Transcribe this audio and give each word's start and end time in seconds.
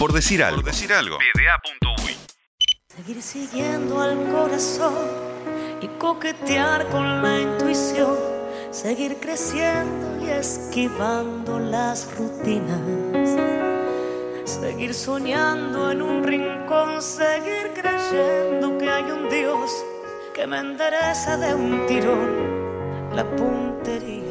Por 0.00 0.14
decir 0.14 0.42
algo. 0.42 0.62
Por 0.62 0.72
decir 0.72 0.94
algo. 0.94 1.18
Seguir 2.86 3.20
siguiendo 3.20 4.00
al 4.00 4.16
corazón 4.32 4.94
y 5.82 5.88
coquetear 5.98 6.88
con 6.88 7.22
la 7.22 7.38
intuición. 7.38 8.16
Seguir 8.70 9.18
creciendo 9.20 10.24
y 10.24 10.30
esquivando 10.30 11.58
las 11.58 12.16
rutinas. 12.16 12.80
Seguir 14.44 14.94
soñando 14.94 15.90
en 15.90 16.00
un 16.00 16.24
rincón, 16.24 17.02
seguir 17.02 17.74
creyendo 17.74 18.78
que 18.78 18.88
hay 18.88 19.04
un 19.04 19.28
Dios 19.28 19.70
que 20.32 20.46
me 20.46 20.60
endereza 20.60 21.36
de 21.36 21.54
un 21.54 21.86
tirón 21.86 23.14
la 23.14 23.24
puntería. 23.36 24.24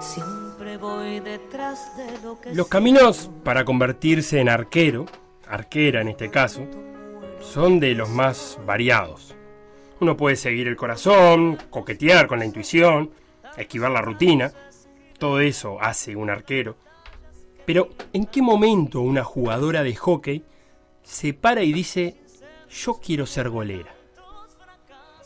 Siempre 0.00 0.33
Los 2.52 2.68
caminos 2.68 3.30
para 3.42 3.64
convertirse 3.64 4.40
en 4.40 4.48
arquero, 4.48 5.06
arquera 5.46 6.00
en 6.00 6.08
este 6.08 6.30
caso, 6.30 6.66
son 7.40 7.80
de 7.80 7.94
los 7.94 8.08
más 8.08 8.58
variados. 8.66 9.34
Uno 10.00 10.16
puede 10.16 10.36
seguir 10.36 10.68
el 10.68 10.76
corazón, 10.76 11.58
coquetear 11.70 12.26
con 12.26 12.38
la 12.38 12.44
intuición, 12.44 13.10
esquivar 13.56 13.90
la 13.90 14.02
rutina, 14.02 14.52
todo 15.18 15.40
eso 15.40 15.80
hace 15.80 16.16
un 16.16 16.30
arquero. 16.30 16.76
Pero, 17.64 17.88
¿en 18.12 18.26
qué 18.26 18.42
momento 18.42 19.00
una 19.00 19.24
jugadora 19.24 19.82
de 19.82 19.94
hockey 19.94 20.44
se 21.02 21.32
para 21.32 21.62
y 21.62 21.72
dice, 21.72 22.16
yo 22.68 23.00
quiero 23.02 23.24
ser 23.24 23.48
golera? 23.48 23.94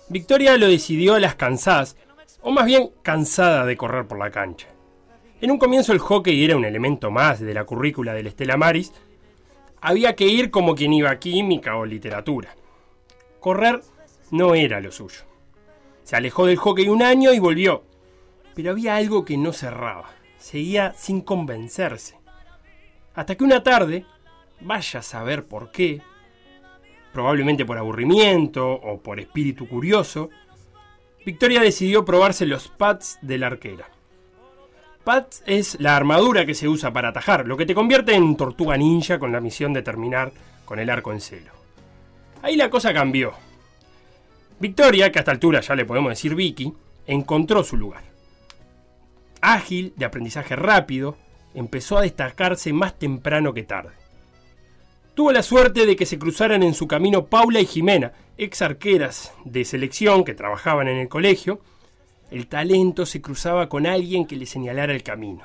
Victoria 0.09 0.57
lo 0.57 0.69
decidió 0.69 1.15
a 1.15 1.21
las 1.21 1.35
cansadas, 1.35 1.97
o 2.43 2.51
más 2.51 2.67
bien 2.67 2.91
cansada 3.03 3.65
de 3.65 3.77
correr 3.77 4.07
por 4.07 4.19
la 4.19 4.31
cancha. 4.31 4.69
En 5.41 5.53
un 5.53 5.59
comienzo 5.59 5.93
el 5.93 6.01
hockey 6.01 6.45
era 6.45 6.57
un 6.57 6.65
elemento 6.65 7.13
más 7.13 7.39
de 7.39 7.55
la 7.55 7.63
currícula 7.65 8.13
del 8.13 8.27
Estela 8.27 8.57
Maris, 8.57 8.93
había 9.81 10.17
que 10.17 10.27
ir 10.27 10.51
como 10.51 10.75
quien 10.75 10.93
iba 10.93 11.11
a 11.11 11.21
química 11.21 11.77
o 11.77 11.87
literatura. 11.87 12.57
Correr 13.39 13.81
no 14.33 14.57
era 14.57 14.81
lo 14.81 14.91
suyo. 14.91 15.21
Se 16.03 16.17
alejó 16.17 16.47
del 16.47 16.57
hockey 16.57 16.89
un 16.89 17.05
año 17.05 17.33
y 17.33 17.39
volvió, 17.39 17.85
pero 18.57 18.73
había 18.73 18.97
algo 18.97 19.25
que 19.25 19.37
no 19.37 19.53
cerraba, 19.53 20.11
seguía 20.39 20.93
sin 20.97 21.21
convencerse. 21.21 22.19
Hasta 23.15 23.37
que 23.37 23.45
una 23.45 23.63
tarde, 23.63 24.07
vaya 24.61 24.99
a 24.99 25.03
saber 25.03 25.47
por 25.47 25.71
qué, 25.71 26.03
probablemente 27.13 27.65
por 27.65 27.79
aburrimiento 27.79 28.73
o 28.73 29.01
por 29.01 29.21
espíritu 29.21 29.69
curioso, 29.69 30.31
Victoria 31.25 31.61
decidió 31.61 32.05
probarse 32.05 32.45
los 32.45 32.67
pads 32.67 33.21
de 33.23 33.39
la 33.39 33.47
arquera. 33.47 33.89
Pads 35.09 35.43
es 35.47 35.81
la 35.81 35.97
armadura 35.97 36.45
que 36.45 36.53
se 36.53 36.69
usa 36.69 36.93
para 36.93 37.09
atajar, 37.09 37.47
lo 37.47 37.57
que 37.57 37.65
te 37.65 37.75
convierte 37.75 38.13
en 38.13 38.37
tortuga 38.37 38.77
ninja 38.77 39.19
con 39.19 39.33
la 39.33 39.41
misión 39.41 39.73
de 39.73 39.81
terminar 39.81 40.33
con 40.67 40.79
el 40.79 40.91
arco 40.91 41.15
en 41.15 41.23
celo. 41.23 41.51
Ahí 42.43 42.57
la 42.57 42.69
cosa 42.69 42.93
cambió. 42.93 43.33
Victoria, 44.61 45.11
que 45.11 45.19
a 45.19 45.23
esta 45.23 45.31
altura 45.31 45.63
ya 45.63 45.75
le 45.75 45.87
podemos 45.87 46.11
decir 46.11 46.35
Vicky, 46.35 46.75
encontró 47.07 47.65
su 47.65 47.79
lugar. 47.79 48.03
Ágil, 49.41 49.95
de 49.97 50.05
aprendizaje 50.05 50.57
rápido, 50.57 51.17
empezó 51.55 51.97
a 51.97 52.03
destacarse 52.03 52.75
más 52.75 52.99
temprano 52.99 53.55
que 53.55 53.63
tarde. 53.63 53.95
Tuvo 55.15 55.33
la 55.33 55.43
suerte 55.43 55.87
de 55.87 55.97
que 55.97 56.05
se 56.05 56.19
cruzaran 56.19 56.63
en 56.63 56.75
su 56.75 56.87
camino 56.87 57.25
Paula 57.25 57.63
y 57.63 57.67
Jimena, 57.67 58.13
ex 58.37 58.61
arqueras 58.61 59.33
de 59.47 59.65
selección 59.65 60.23
que 60.23 60.35
trabajaban 60.35 60.87
en 60.87 60.99
el 60.99 61.09
colegio. 61.09 61.63
El 62.31 62.47
talento 62.47 63.07
se 63.07 63.23
cruzaba 63.23 63.69
con 63.69 63.87
alguien 63.87 64.27
que 64.27 64.37
le 64.37 64.47
señalara 64.47 64.95
el 64.95 65.03
camino. 65.03 65.45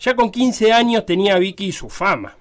Ya 0.00 0.16
con 0.16 0.30
15 0.30 0.72
años 0.72 1.06
tenía 1.06 1.38
Vicky 1.38 1.72
su 1.72 1.90
fama. 1.90 2.36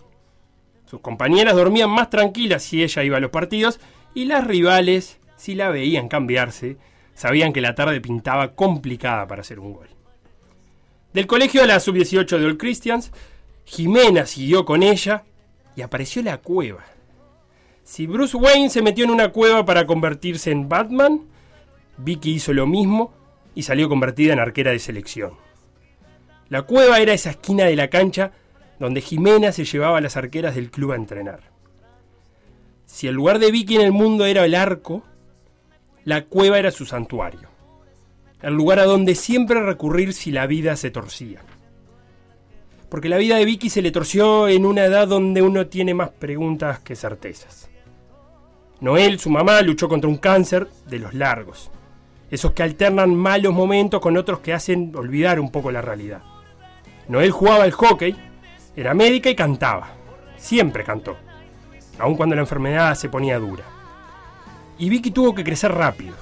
Sus 0.85 1.01
compañeras 1.01 1.55
dormían 1.55 1.89
más 1.89 2.09
tranquilas 2.09 2.63
si 2.63 2.83
ella 2.83 3.03
iba 3.03 3.17
a 3.17 3.19
los 3.19 3.31
partidos 3.31 3.79
y 4.13 4.25
las 4.25 4.45
rivales, 4.45 5.19
si 5.35 5.55
la 5.55 5.69
veían 5.69 6.07
cambiarse, 6.07 6.77
sabían 7.15 7.51
que 7.51 7.61
la 7.61 7.75
tarde 7.75 7.99
pintaba 7.99 8.55
complicada 8.55 9.27
para 9.27 9.41
hacer 9.41 9.59
un 9.59 9.73
gol. 9.73 9.87
Del 11.13 11.27
colegio 11.27 11.61
de 11.61 11.67
la 11.67 11.79
sub-18 11.79 12.37
de 12.37 12.45
All 12.45 12.57
Christians, 12.57 13.11
Jimena 13.65 14.25
siguió 14.25 14.65
con 14.65 14.83
ella 14.83 15.23
y 15.75 15.81
apareció 15.81 16.21
la 16.21 16.37
cueva. 16.37 16.83
Si 17.83 18.07
Bruce 18.07 18.37
Wayne 18.37 18.69
se 18.69 18.81
metió 18.81 19.03
en 19.03 19.11
una 19.11 19.29
cueva 19.29 19.65
para 19.65 19.85
convertirse 19.85 20.51
en 20.51 20.69
Batman, 20.69 21.21
Vicky 21.97 22.31
hizo 22.31 22.53
lo 22.53 22.65
mismo 22.65 23.13
y 23.55 23.63
salió 23.63 23.89
convertida 23.89 24.33
en 24.33 24.39
arquera 24.39 24.71
de 24.71 24.79
selección. 24.79 25.33
La 26.49 26.63
cueva 26.63 26.99
era 26.99 27.13
esa 27.13 27.31
esquina 27.31 27.65
de 27.65 27.75
la 27.75 27.89
cancha 27.89 28.31
donde 28.79 29.01
Jimena 29.01 29.51
se 29.51 29.65
llevaba 29.65 29.97
a 29.97 30.01
las 30.01 30.17
arqueras 30.17 30.55
del 30.55 30.71
club 30.71 30.91
a 30.91 30.95
entrenar. 30.95 31.41
Si 32.85 33.07
el 33.07 33.15
lugar 33.15 33.39
de 33.39 33.51
Vicky 33.51 33.75
en 33.75 33.81
el 33.81 33.91
mundo 33.91 34.25
era 34.25 34.45
el 34.45 34.55
arco, 34.55 35.03
la 36.03 36.25
cueva 36.25 36.59
era 36.59 36.71
su 36.71 36.85
santuario, 36.85 37.49
el 38.41 38.53
lugar 38.53 38.79
a 38.79 38.85
donde 38.85 39.15
siempre 39.15 39.61
recurrir 39.61 40.13
si 40.13 40.31
la 40.31 40.47
vida 40.47 40.75
se 40.75 40.91
torcía 40.91 41.41
porque 42.93 43.09
la 43.09 43.17
vida 43.17 43.37
de 43.37 43.45
Vicky 43.45 43.71
se 43.71 43.81
le 43.81 43.89
torció 43.89 44.47
en 44.47 44.67
una 44.67 44.85
edad 44.85 45.07
donde 45.07 45.41
uno 45.41 45.65
tiene 45.65 45.95
más 45.95 46.11
preguntas 46.11 46.77
que 46.81 46.95
certezas. 46.95 47.67
Noel, 48.81 49.19
su 49.19 49.31
mamá, 49.31 49.63
luchó 49.63 49.89
contra 49.89 50.07
un 50.07 50.17
cáncer 50.17 50.67
de 50.85 50.99
los 50.99 51.15
largos, 51.15 51.71
esos 52.33 52.51
que 52.51 52.63
alternan 52.63 53.15
malos 53.15 53.53
momentos 53.53 54.01
con 54.01 54.17
otros 54.17 54.39
que 54.39 54.53
hacen 54.53 54.93
olvidar 54.95 55.39
un 55.39 55.51
poco 55.51 55.71
la 55.71 55.81
realidad. 55.81 56.21
Noel 57.07 57.31
jugaba 57.31 57.63
al 57.63 57.71
hockey, 57.71 58.15
era 58.75 58.93
médica 58.93 59.29
y 59.29 59.35
cantaba, 59.35 59.91
siempre 60.37 60.83
cantó, 60.83 61.15
aun 61.99 62.15
cuando 62.15 62.35
la 62.35 62.41
enfermedad 62.41 62.95
se 62.95 63.09
ponía 63.09 63.39
dura. 63.39 63.63
Y 64.77 64.89
Vicky 64.89 65.11
tuvo 65.11 65.35
que 65.35 65.43
crecer 65.43 65.71
rápido, 65.71 66.15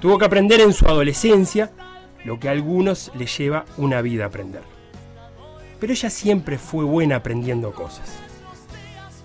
tuvo 0.00 0.18
que 0.18 0.24
aprender 0.26 0.60
en 0.60 0.72
su 0.72 0.86
adolescencia 0.86 1.72
lo 2.24 2.38
que 2.38 2.48
a 2.48 2.52
algunos 2.52 3.10
les 3.14 3.36
lleva 3.36 3.64
una 3.76 4.00
vida 4.02 4.26
aprender 4.26 4.76
pero 5.78 5.92
ella 5.92 6.10
siempre 6.10 6.58
fue 6.58 6.84
buena 6.84 7.16
aprendiendo 7.16 7.72
cosas. 7.72 8.18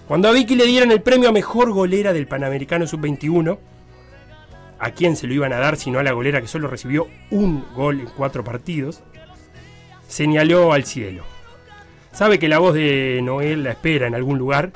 Cuando 0.08 0.28
a 0.28 0.32
Vicky 0.32 0.56
le 0.56 0.66
dieron 0.66 0.92
el 0.92 1.02
premio 1.02 1.30
a 1.30 1.32
mejor 1.32 1.72
golera 1.72 2.12
del 2.12 2.28
Panamericano 2.28 2.86
Sub-21, 2.86 3.58
¿a 4.82 4.92
quién 4.92 5.16
se 5.16 5.28
lo 5.28 5.34
iban 5.34 5.54
a 5.54 5.60
dar 5.60 5.78
sino 5.78 6.00
a 6.00 6.04
la 6.04 6.12
golera 6.12 6.42
que 6.42 6.48
solo 6.48 6.68
recibió 6.68 7.08
un 7.30 7.64
gol 7.76 8.02
en 8.02 8.08
cuatro 8.08 8.44
partidos? 8.44 9.04
Señaló 10.08 10.74
al 10.74 10.86
cielo. 10.86 11.24
Sabe 12.12 12.40
que 12.40 12.50
la 12.50 12.60
voz 12.60 12.74
de 12.74 13.22
Noel 13.24 13.64
la 13.64 13.72
espera 13.72 14.08
en 14.08 14.16
algún 14.16 14.38
lugar 14.38 14.74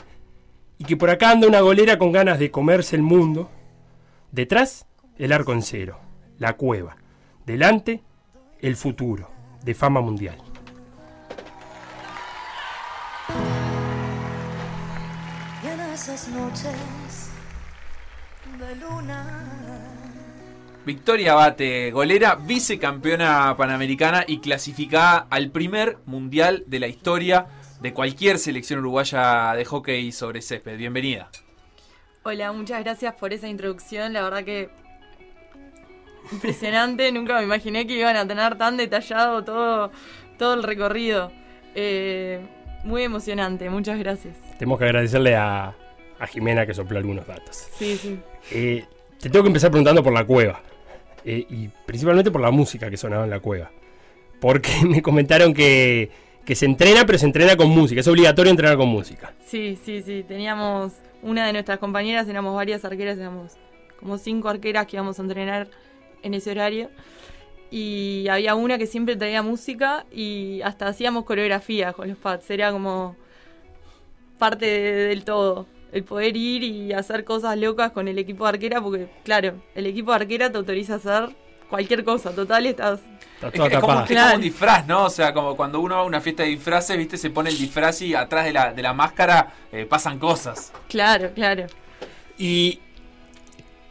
y 0.77 0.85
que 0.85 0.95
por 0.95 1.09
acá 1.09 1.31
anda 1.31 1.47
una 1.47 1.59
golera 1.59 1.97
con 1.97 2.11
ganas 2.11 2.39
de 2.39 2.51
comerse 2.51 2.95
el 2.95 3.01
mundo. 3.01 3.49
Detrás, 4.31 4.85
el 5.17 5.33
arco 5.33 5.53
en 5.53 5.63
cero, 5.63 5.99
la 6.37 6.53
cueva. 6.53 6.97
Delante, 7.45 8.03
el 8.61 8.75
futuro, 8.75 9.31
de 9.63 9.73
fama 9.73 10.01
mundial. 10.01 10.37
Victoria 20.85 21.33
Bate, 21.33 21.91
golera, 21.91 22.35
vicecampeona 22.35 23.55
panamericana 23.57 24.23
y 24.27 24.39
clasificada 24.39 25.25
al 25.29 25.49
primer 25.49 25.97
mundial 26.05 26.63
de 26.67 26.79
la 26.79 26.87
historia 26.87 27.47
de 27.81 27.93
cualquier 27.93 28.37
selección 28.37 28.79
uruguaya 28.79 29.53
de 29.55 29.65
hockey 29.65 30.11
sobre 30.11 30.41
césped. 30.41 30.77
Bienvenida. 30.77 31.29
Hola, 32.23 32.51
muchas 32.51 32.83
gracias 32.83 33.15
por 33.15 33.33
esa 33.33 33.47
introducción. 33.47 34.13
La 34.13 34.21
verdad 34.21 34.43
que 34.43 34.69
impresionante. 36.31 37.11
Nunca 37.13 37.37
me 37.37 37.43
imaginé 37.43 37.87
que 37.87 37.97
iban 37.97 38.15
a 38.15 38.27
tener 38.27 38.57
tan 38.57 38.77
detallado 38.77 39.43
todo, 39.43 39.91
todo 40.37 40.53
el 40.53 40.63
recorrido. 40.63 41.31
Eh, 41.73 42.39
muy 42.83 43.03
emocionante, 43.03 43.69
muchas 43.69 43.97
gracias. 43.97 44.37
Tenemos 44.59 44.77
que 44.77 44.85
agradecerle 44.85 45.35
a, 45.35 45.75
a 46.19 46.27
Jimena 46.27 46.65
que 46.65 46.73
sopló 46.73 46.97
algunos 46.97 47.27
datos. 47.27 47.67
Sí, 47.77 47.97
sí. 47.97 48.19
Eh, 48.51 48.85
te 49.19 49.29
tengo 49.29 49.43
que 49.43 49.49
empezar 49.49 49.71
preguntando 49.71 50.03
por 50.03 50.13
la 50.13 50.25
cueva. 50.25 50.61
Eh, 51.23 51.45
y 51.49 51.69
principalmente 51.85 52.31
por 52.31 52.41
la 52.41 52.51
música 52.51 52.89
que 52.89 52.97
sonaba 52.97 53.23
en 53.23 53.29
la 53.31 53.39
cueva. 53.39 53.71
Porque 54.39 54.71
me 54.87 55.01
comentaron 55.01 55.53
que, 55.53 56.11
que 56.45 56.55
se 56.55 56.65
entrena, 56.65 57.05
pero 57.05 57.17
se 57.17 57.25
entrena 57.25 57.57
con 57.57 57.69
música. 57.69 58.01
Es 58.01 58.07
obligatorio 58.07 58.51
entrenar 58.51 58.77
con 58.77 58.87
música. 58.87 59.33
Sí, 59.45 59.77
sí, 59.83 60.01
sí. 60.03 60.23
Teníamos 60.27 60.93
una 61.21 61.45
de 61.47 61.53
nuestras 61.53 61.79
compañeras, 61.79 62.27
éramos 62.27 62.55
varias 62.55 62.85
arqueras, 62.85 63.17
éramos 63.17 63.53
como 63.99 64.17
cinco 64.17 64.49
arqueras 64.49 64.85
que 64.85 64.97
íbamos 64.97 65.17
a 65.17 65.23
entrenar 65.23 65.67
en 66.21 66.33
ese 66.33 66.51
horario. 66.51 66.89
Y 67.71 68.27
había 68.29 68.53
una 68.53 68.77
que 68.77 68.85
siempre 68.85 69.15
traía 69.15 69.41
música 69.41 70.05
y 70.11 70.61
hasta 70.61 70.87
hacíamos 70.87 71.25
coreografía 71.25 71.93
con 71.93 72.07
los 72.07 72.17
pads. 72.17 72.49
Era 72.51 72.71
como 72.71 73.15
parte 74.37 74.65
del 74.67 75.23
todo 75.23 75.65
el 75.95 76.03
poder 76.03 76.35
ir 76.37 76.61
y 76.63 76.93
hacer 76.93 77.23
cosas 77.23 77.57
locas 77.57 77.91
con 77.91 78.07
el 78.07 78.19
equipo 78.19 78.43
de 78.43 78.49
arquera, 78.49 78.81
porque 78.81 79.07
claro, 79.23 79.53
el 79.73 79.85
equipo 79.87 80.11
de 80.11 80.17
arquera 80.17 80.51
te 80.51 80.57
autoriza 80.57 80.93
a 80.93 80.97
hacer 80.97 81.29
cualquier 81.69 82.03
cosa, 82.03 82.31
total, 82.35 82.65
estás... 82.67 82.99
Está 83.41 83.47
Es, 83.47 83.73
es 83.73 83.79
como, 83.79 84.01
es 84.01 84.33
un 84.35 84.41
disfraz, 84.41 84.87
¿no? 84.87 85.05
O 85.05 85.09
sea, 85.09 85.33
como 85.33 85.55
cuando 85.57 85.79
uno 85.79 85.95
va 85.95 86.01
a 86.01 86.05
una 86.05 86.21
fiesta 86.21 86.43
de 86.43 86.49
disfraces, 86.49 86.97
¿viste? 86.97 87.17
Se 87.17 87.29
pone 87.31 87.49
el 87.49 87.57
disfraz 87.57 88.01
y 88.01 88.13
atrás 88.15 88.45
de 88.45 88.53
la, 88.53 88.73
de 88.73 88.81
la 88.81 88.93
máscara 88.93 89.53
eh, 89.71 89.85
pasan 89.85 90.19
cosas. 90.19 90.71
Claro, 90.89 91.31
claro. 91.33 91.65
¿Y 92.37 92.79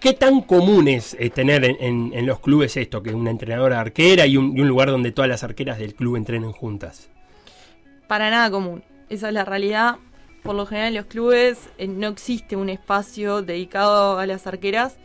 qué 0.01 0.13
tan 0.15 0.41
común 0.43 0.89
es 0.89 1.15
eh, 1.19 1.31
tener 1.31 1.65
en, 1.65 1.77
en- 1.81 2.13
en 2.15 2.27
los 2.27 2.41
clubes 2.41 2.77
esto, 2.77 3.03
que 3.03 3.15
una 3.15 3.31
entrenadora 3.31 3.81
arquera 3.81 4.27
y 4.27 4.37
un, 4.37 4.57
y 4.57 4.61
un 4.61 4.69
lugar 4.69 4.91
donde 4.91 5.13
todas 5.13 5.29
las 5.29 5.43
arqueras 5.45 5.79
del 5.79 5.95
club 5.95 6.17
entrenen 6.17 6.53
juntas? 6.53 7.09
Para 8.09 8.31
nada 8.31 8.51
común. 8.51 8.83
Esa 9.09 9.29
es 9.29 9.35
la 9.35 9.45
realidad. 9.45 9.97
Por 10.45 10.55
lo 10.55 10.67
general 10.67 10.89
en 10.91 10.95
los 10.97 11.07
clubes 11.07 11.59
eh, 11.79 11.89
no 11.89 12.09
existe 12.09 12.55
un 12.55 12.69
espacio 12.69 13.43
dedicado 13.43 14.19
a 14.19 14.27
las 14.27 14.47
arqueras. 14.47 14.99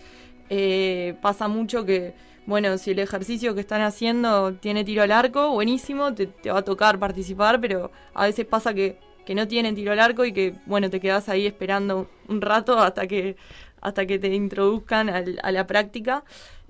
Eh, 0.49 1.15
pasa 1.21 1.47
mucho 1.47 1.85
que, 1.85 2.13
bueno, 2.45 2.77
si 2.77 2.91
el 2.91 2.99
ejercicio 2.99 3.55
que 3.55 3.61
están 3.61 3.81
haciendo 3.81 4.53
tiene 4.55 4.83
tiro 4.83 5.01
al 5.03 5.11
arco, 5.13 5.51
buenísimo, 5.51 6.13
te, 6.13 6.27
va 6.51 6.59
a 6.59 6.61
tocar 6.63 6.99
participar, 6.99 7.61
pero 7.61 7.91
a 8.13 8.25
veces 8.25 8.45
pasa 8.45 8.73
que, 8.73 8.99
que 9.25 9.33
no 9.33 9.47
tienen 9.47 9.75
tiro 9.75 9.93
al 9.93 9.99
arco 9.99 10.25
y 10.25 10.33
que, 10.33 10.55
bueno, 10.65 10.89
te 10.89 10.99
quedas 10.99 11.29
ahí 11.29 11.45
esperando 11.47 12.09
un 12.27 12.41
rato 12.41 12.77
hasta 12.79 13.07
que, 13.07 13.37
hasta 13.81 14.05
que 14.05 14.19
te 14.19 14.27
introduzcan 14.33 15.09
al- 15.09 15.39
a 15.41 15.51
la 15.53 15.65
práctica. 15.67 16.25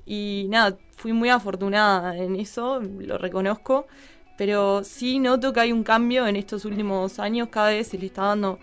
Y 0.06 0.46
nada, 0.50 0.78
fui 0.96 1.14
muy 1.14 1.30
afortunada 1.30 2.16
en 2.18 2.36
eso, 2.36 2.82
lo 2.82 3.18
reconozco. 3.18 3.88
Pero 4.40 4.86
sí 4.86 5.20
noto 5.20 5.52
que 5.52 5.60
hay 5.60 5.74
un 5.74 5.84
cambio 5.84 6.26
en 6.26 6.38
estos 6.38 6.64
últimos 6.64 7.20
años, 7.20 7.50
cada 7.50 7.72
vez 7.72 7.88
se 7.88 7.98
le 7.98 8.06
está 8.06 8.22
dando 8.22 8.58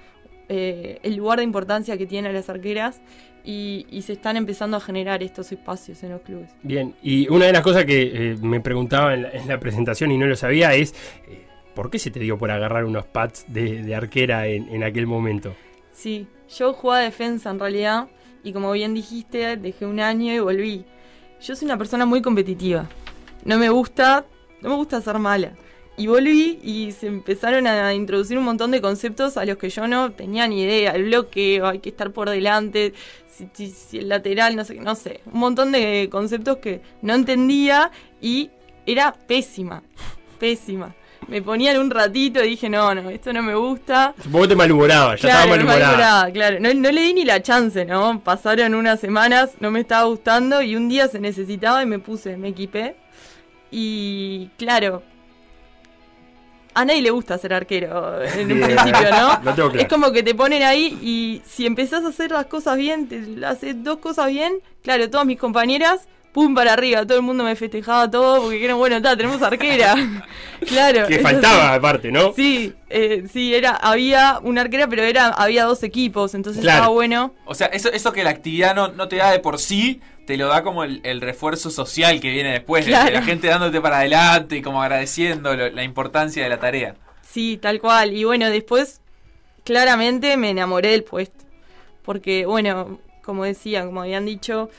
eh, 0.49 0.99
el 1.03 1.17
lugar 1.17 1.37
de 1.37 1.45
importancia 1.45 1.99
que 1.99 2.07
tienen 2.07 2.33
las 2.33 2.49
arqueras 2.49 3.03
y, 3.45 3.85
y 3.91 4.01
se 4.01 4.15
están 4.15 4.39
empezando 4.39 4.79
a 4.79 4.81
generar 4.81 5.23
estos 5.23 5.53
espacios 5.53 6.03
en 6.03 6.13
los 6.13 6.23
clubes. 6.23 6.51
Bien, 6.63 6.95
y 7.03 7.29
una 7.29 7.45
de 7.45 7.53
las 7.53 7.61
cosas 7.61 7.85
que 7.85 8.33
eh, 8.33 8.37
me 8.41 8.61
preguntaba 8.61 9.13
en 9.13 9.25
la, 9.25 9.31
en 9.33 9.47
la 9.47 9.61
presentación 9.61 10.11
y 10.13 10.17
no 10.17 10.25
lo 10.25 10.35
sabía 10.35 10.73
es, 10.73 10.95
eh, 11.29 11.45
¿por 11.75 11.91
qué 11.91 11.99
se 11.99 12.11
te 12.11 12.21
dio 12.21 12.39
por 12.39 12.51
agarrar 12.51 12.87
unos 12.87 13.05
pads 13.05 13.45
de, 13.49 13.83
de 13.83 13.95
arquera 13.95 14.47
en, 14.47 14.71
en 14.71 14.83
aquel 14.83 15.07
momento? 15.07 15.55
Sí, 15.93 16.27
yo 16.57 16.73
jugaba 16.73 17.03
defensa 17.03 17.51
en 17.51 17.59
realidad 17.59 18.09
y 18.43 18.55
como 18.55 18.73
bien 18.73 18.95
dijiste, 18.95 19.59
dejé 19.59 19.85
un 19.85 20.01
año 20.01 20.33
y 20.33 20.39
volví. 20.39 20.87
Yo 21.43 21.55
soy 21.55 21.67
una 21.67 21.77
persona 21.77 22.07
muy 22.07 22.23
competitiva. 22.23 22.87
No 23.45 23.59
me 23.59 23.69
gusta, 23.69 24.25
no 24.61 24.71
me 24.71 24.75
gusta 24.77 25.01
ser 25.01 25.19
mala. 25.19 25.53
Y 25.99 26.09
volví 26.09 26.59
y 26.63 26.93
se 26.93 27.07
empezaron 27.07 27.67
a 27.67 27.95
introducir 27.95 28.37
un 28.37 28.45
montón 28.45 28.71
de 28.71 28.83
conceptos 28.83 29.39
a 29.39 29.47
los 29.47 29.57
que 29.57 29.71
yo 29.71 29.89
no 29.89 30.13
tenía 30.13 30.47
ni 30.47 30.63
idea. 30.63 30.91
El 30.93 31.05
bloqueo, 31.05 31.67
hay 31.69 31.79
que 31.79 31.89
estar 31.89 32.11
por 32.11 32.29
delante, 32.29 32.93
si, 33.35 33.49
si- 33.55 33.71
si 33.71 33.99
el 33.99 34.09
lateral, 34.11 34.57
no 34.57 34.65
sé, 34.65 34.75
no 34.75 34.95
sé. 34.95 35.21
Un 35.33 35.41
montón 35.41 35.73
de 35.73 36.09
conceptos 36.11 36.59
que 36.59 36.83
no 37.01 37.15
entendía 37.15 37.91
y 38.21 38.51
era 38.85 39.13
pésima, 39.27 39.83
pésima. 40.39 40.95
Me 41.29 41.43
ponían 41.43 41.81
un 41.81 41.91
ratito 41.91 42.45
y 42.45 42.51
dije, 42.51 42.69
no, 42.69 42.95
no, 42.95 43.09
esto 43.11 43.33
no 43.33 43.43
me 43.43 43.55
gusta. 43.55 44.15
Supongo 44.23 44.43
que 44.45 44.49
te 44.49 44.57
malhumoraba, 44.57 45.17
ya 45.17 45.21
Claro, 45.23 45.35
estaba 45.39 45.47
malhumorada. 45.57 45.87
malhumorada, 45.87 46.33
claro. 46.33 46.61
No, 46.61 46.75
no 46.75 46.91
le 46.93 47.01
di 47.01 47.15
ni 47.15 47.25
la 47.25 47.43
chance, 47.43 47.85
¿no? 47.87 48.21
Pasaron 48.21 48.75
unas 48.75 49.01
semanas, 49.01 49.53
no 49.61 49.71
me 49.71 49.81
estaba 49.81 50.05
gustando 50.05 50.61
y 50.63 50.77
un 50.77 50.89
día 50.91 51.09
se 51.09 51.19
necesitaba 51.21 51.83
y 51.83 51.87
me 51.87 51.99
puse, 51.99 52.37
me 52.37 52.49
equipé. 52.49 52.97
Y 53.71 54.49
claro, 54.59 55.03
a 56.75 56.85
nadie 56.85 57.01
le 57.03 57.11
gusta 57.11 57.39
ser 57.39 57.55
arquero 57.55 58.23
en 58.23 58.53
un 58.53 58.61
principio, 58.61 59.11
¿no? 59.11 59.41
Lo 59.45 59.55
tengo 59.55 59.71
claro. 59.71 59.79
Es 59.81 59.89
como 59.89 60.13
que 60.13 60.23
te 60.23 60.35
ponen 60.35 60.63
ahí 60.63 60.99
y 61.03 61.43
si 61.47 61.65
empezás 61.67 62.05
a 62.05 62.09
hacer 62.09 62.31
las 62.31 62.47
cosas 62.47 62.77
bien, 62.77 63.09
te 63.09 63.45
haces 63.47 63.83
dos 63.83 63.99
cosas 63.99 64.29
bien, 64.29 64.55
claro, 64.83 65.09
todas 65.09 65.27
mis 65.27 65.39
compañeras, 65.39 66.07
pum 66.33 66.55
para 66.55 66.75
arriba, 66.75 67.07
todo 67.07 67.17
el 67.17 67.23
mundo 67.25 67.45
me 67.45 67.57
festejaba 67.57 68.11
todo 68.11 68.43
porque 68.43 68.57
dijeron, 68.57 68.77
bueno, 68.79 68.97
está, 68.97 69.17
tenemos 69.17 69.41
arquera. 69.41 69.95
claro. 70.69 71.07
Que 71.09 71.19
faltaba 71.21 71.73
aparte, 71.73 72.13
¿no? 72.13 72.35
Sí, 72.35 72.75
eh, 72.91 73.25
sí, 73.33 73.55
era, 73.55 73.71
había 73.71 74.39
una 74.43 74.61
arquera, 74.61 74.87
pero 74.87 75.03
era, 75.03 75.29
había 75.29 75.65
dos 75.65 75.83
equipos, 75.83 76.35
entonces 76.35 76.61
Claro. 76.61 76.77
estaba 76.81 76.93
bueno. 76.93 77.33
O 77.47 77.55
sea, 77.55 77.69
eso, 77.69 77.91
eso 77.91 78.13
que 78.13 78.23
la 78.23 78.31
actividad 78.31 78.75
no, 78.75 78.89
no 78.89 79.09
te 79.09 79.17
da 79.17 79.31
de 79.31 79.39
por 79.39 79.59
sí, 79.59 80.03
te 80.27 80.37
lo 80.37 80.49
da 80.49 80.63
como 80.63 80.85
el, 80.85 81.01
el 81.05 81.21
refuerzo 81.21 81.71
social 81.71 82.21
que 82.21 82.31
viene 82.31 82.53
después, 82.53 82.85
de, 82.85 82.93
la 82.93 83.23
gente 83.23 83.47
dándote 83.49 83.81
para 83.81 83.99
adelante 83.99 84.57
y 84.57 84.63
como 84.63 84.83
agradeciendo 84.83 85.55
lo- 85.57 85.71
la 85.71 85.83
importancia 85.85 86.43
de 86.43 86.49
la 86.49 86.59
tarea. 86.59 86.97
Sí, 87.23 87.59
tal 87.61 87.81
cual. 87.81 88.13
Y 88.15 88.25
bueno, 88.25 88.51
después, 88.51 89.01
claramente 89.65 90.37
me 90.37 90.51
enamoré 90.51 90.91
del 90.91 91.05
puesto. 91.05 91.45
Porque, 92.03 92.47
bueno, 92.47 93.01
como 93.23 93.45
decía, 93.45 93.85
como 93.85 94.03
habían 94.03 94.27
dicho, 94.27 94.71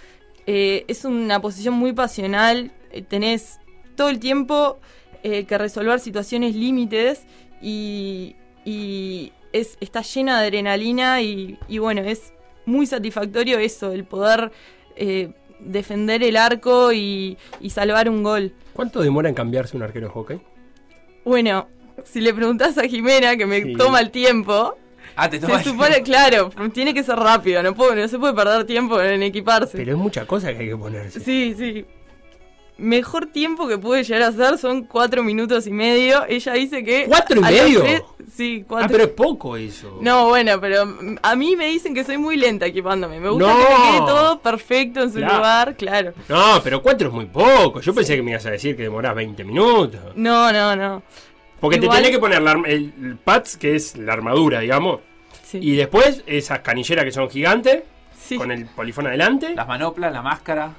eh, 0.45 0.85
es 0.87 1.03
una 1.05 1.39
posición 1.41 1.73
muy 1.73 1.93
pasional. 1.93 2.71
eh, 2.91 3.01
tenés 3.01 3.59
todo 3.95 4.09
el 4.09 4.19
tiempo 4.19 4.79
eh, 5.23 5.45
que 5.45 5.57
resolver 5.57 5.99
situaciones 5.99 6.55
límites 6.55 7.23
y, 7.61 8.35
y 8.63 9.33
es, 9.51 9.77
está 9.81 10.01
llena 10.01 10.39
de 10.39 10.47
adrenalina 10.47 11.21
y, 11.21 11.57
y 11.67 11.79
bueno, 11.79 12.01
es 12.01 12.31
muy 12.65 12.85
satisfactorio 12.85 13.57
eso, 13.59 13.91
el 13.91 14.03
poder 14.05 14.51
eh, 14.97 15.29
defender 15.59 16.23
el 16.23 16.37
arco 16.37 16.91
y, 16.93 17.37
y 17.61 17.69
salvar 17.69 18.09
un 18.09 18.23
gol. 18.23 18.53
¿Cuánto 18.73 19.01
demora 19.01 19.29
en 19.29 19.35
cambiarse 19.35 19.75
un 19.77 19.83
arquero 19.83 20.07
de 20.07 20.13
hockey? 20.13 20.39
Bueno, 21.25 21.67
si 22.03 22.21
le 22.21 22.33
preguntás 22.33 22.77
a 22.77 22.83
Jimena, 22.87 23.35
que 23.37 23.45
me 23.45 23.61
Sí. 23.63 23.73
toma 23.73 23.99
el 23.99 24.11
tiempo, 24.11 24.77
Ah, 25.15 25.29
te 25.29 25.39
toma 25.39 25.53
se 25.61 25.69
el 25.69 25.75
supone, 25.75 26.03
claro, 26.03 26.51
tiene 26.73 26.93
que 26.93 27.01
ser 27.03 27.15
rápido, 27.15 27.63
no, 27.63 27.73
puedo, 27.73 27.95
no 27.95 28.07
se 28.07 28.19
puede 28.19 28.33
perder 28.35 28.65
tiempo 28.65 29.01
en 29.01 29.23
equiparse. 29.23 29.75
Pero 29.77 29.93
es 29.93 29.97
mucha 29.97 30.25
cosa 30.27 30.53
que 30.53 30.59
hay 30.63 30.69
que 30.69 30.77
ponerse. 30.77 31.19
Sí, 31.19 31.55
sí. 31.57 31.85
Mejor 32.77 33.25
tiempo 33.27 33.67
que 33.67 33.77
pude 33.77 34.03
llegar 34.03 34.21
a 34.21 34.27
hacer 34.27 34.57
son 34.59 34.83
cuatro 34.83 35.23
minutos 35.23 35.65
y 35.67 35.71
medio. 35.71 36.25
Ella 36.27 36.53
dice 36.53 36.83
que... 36.83 37.05
¿Cuatro 37.07 37.39
y 37.39 37.43
medio? 37.43 37.81
tres- 37.81 38.03
sí, 38.31 38.63
cuatro. 38.67 38.85
Ah, 38.85 38.89
pero 38.91 39.03
es 39.05 39.09
poco 39.09 39.57
eso. 39.57 39.97
No, 40.01 40.27
bueno, 40.27 40.59
pero 40.61 40.85
mm, 40.85 41.17
a 41.23 41.35
mí 41.35 41.55
me 41.55 41.67
dicen 41.69 41.93
que 41.95 42.03
soy 42.03 42.17
muy 42.19 42.37
lenta 42.37 42.67
equipándome. 42.67 43.19
Me 43.19 43.29
gusta 43.29 43.47
No. 43.47 43.57
que 43.57 43.63
me 43.63 43.91
quede 43.97 43.97
todo 44.07 44.39
perfecto 44.39 45.01
en 45.01 45.11
su 45.11 45.17
Claro. 45.17 45.37
lugar, 45.37 45.75
claro. 45.75 46.13
No, 46.29 46.61
pero 46.63 46.81
cuatro 46.83 47.07
es 47.07 47.13
muy 47.13 47.25
poco. 47.25 47.81
Yo 47.81 47.93
pensé 47.95 48.15
que 48.15 48.21
me 48.21 48.31
ibas 48.31 48.45
a 48.45 48.51
decir 48.51 48.75
que 48.75 48.83
demorás 48.83 49.15
20 49.15 49.43
minutos. 49.43 49.99
No, 50.15 50.51
no, 50.53 50.75
no. 50.75 51.01
Porque 51.59 51.77
Igual- 51.77 51.89
te 51.97 52.03
tenés 52.03 52.11
que 52.11 52.19
poner 52.19 52.41
la 52.43 52.51
el, 52.67 52.93
el 53.01 53.17
pads, 53.23 53.57
que 53.57 53.75
es 53.75 53.97
la 53.97 54.13
armadura, 54.13 54.59
digamos. 54.59 54.99
Sí. 55.43 55.57
Y 55.61 55.75
después 55.75 56.21
esas 56.27 56.59
canilleras 56.59 57.05
que 57.05 57.11
son 57.11 57.27
gigantes, 57.29 57.81
Sí. 58.21 58.35
con 58.37 58.51
el 58.51 58.65
polifón 58.65 59.07
adelante. 59.07 59.55
Las 59.55 59.67
manoplas, 59.67 60.11
la 60.13 60.21
máscara. 60.21 60.71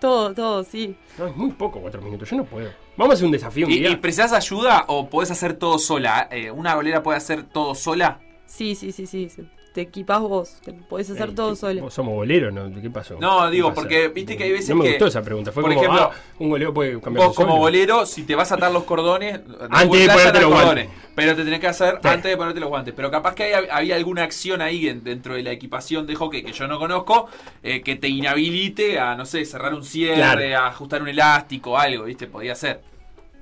Todo, 0.00 0.34
todo, 0.34 0.62
sí. 0.62 0.94
No, 1.18 1.26
es 1.26 1.36
muy 1.36 1.50
poco 1.52 1.80
cuatro 1.80 2.02
minutos. 2.02 2.28
Yo 2.30 2.36
no 2.36 2.44
puedo. 2.44 2.70
Vamos 2.96 3.12
a 3.12 3.14
hacer 3.14 3.26
un 3.26 3.32
desafío 3.32 3.66
un 3.66 3.72
¿Y, 3.72 3.78
día. 3.78 3.90
y 3.90 3.96
precisás 3.96 4.32
ayuda 4.32 4.84
o 4.88 5.08
podés 5.08 5.30
hacer 5.30 5.54
todo 5.54 5.78
sola? 5.78 6.28
Eh, 6.30 6.50
¿Una 6.50 6.74
golera 6.74 7.02
puede 7.02 7.16
hacer 7.18 7.44
todo 7.44 7.74
sola? 7.74 8.20
Sí, 8.46 8.74
sí, 8.74 8.92
sí, 8.92 9.06
sí. 9.06 9.28
Te 9.76 9.82
equipás 9.82 10.20
vos, 10.22 10.54
te 10.64 10.72
podés 10.72 11.10
hacer 11.10 11.28
Ey, 11.28 11.34
todo 11.34 11.50
¿qué- 11.50 11.56
solo. 11.56 11.82
vos 11.82 11.92
Somos 11.92 12.14
boleros, 12.14 12.50
¿no? 12.50 12.80
¿Qué 12.80 12.88
pasó? 12.88 13.18
No, 13.20 13.44
¿Qué 13.44 13.50
digo, 13.50 13.68
pasa? 13.68 13.82
porque 13.82 14.08
viste 14.08 14.34
que 14.34 14.44
hay 14.44 14.52
veces 14.52 14.70
No 14.70 14.76
me 14.76 14.84
que, 14.84 14.88
gustó 14.92 15.06
esa 15.08 15.20
pregunta. 15.20 15.52
Fue 15.52 15.62
por 15.62 15.74
como, 15.74 15.82
ejemplo, 15.84 16.10
ah, 16.14 16.16
un 16.38 16.48
golero 16.48 16.72
puede 16.72 16.98
cambiar 16.98 17.26
Vos 17.26 17.36
como 17.36 17.58
bolero, 17.58 18.06
si 18.06 18.22
te 18.22 18.34
vas 18.34 18.50
a 18.52 18.54
atar 18.54 18.72
los 18.72 18.84
cordones, 18.84 19.38
Antes 19.70 20.00
de 20.06 20.08
ponerte 20.14 20.40
los 20.40 20.50
guantes. 20.50 20.88
Pero 21.14 21.36
te 21.36 21.44
tenés 21.44 21.60
que 21.60 21.66
hacer 21.66 21.98
Sí. 22.00 22.08
antes 22.08 22.30
de 22.30 22.36
ponerte 22.38 22.58
los 22.58 22.70
guantes. 22.70 22.94
Pero 22.96 23.10
capaz 23.10 23.34
que 23.34 23.54
hay- 23.54 23.66
había 23.70 23.96
alguna 23.96 24.22
acción 24.22 24.62
ahí 24.62 24.88
en- 24.88 25.04
dentro 25.04 25.34
de 25.34 25.42
la 25.42 25.50
equipación 25.52 26.06
de 26.06 26.14
hockey 26.14 26.42
que 26.42 26.52
yo 26.52 26.66
no 26.66 26.78
conozco, 26.78 27.28
eh, 27.62 27.82
que 27.82 27.96
te 27.96 28.08
inhabilite 28.08 28.98
a, 28.98 29.14
no 29.14 29.26
sé, 29.26 29.44
cerrar 29.44 29.74
un 29.74 29.84
cierre, 29.84 30.16
Claro. 30.48 30.56
a 30.56 30.68
ajustar 30.68 31.02
un 31.02 31.08
elástico, 31.08 31.76
algo, 31.78 32.04
¿viste? 32.04 32.26
Podía 32.28 32.54
ser. 32.54 32.80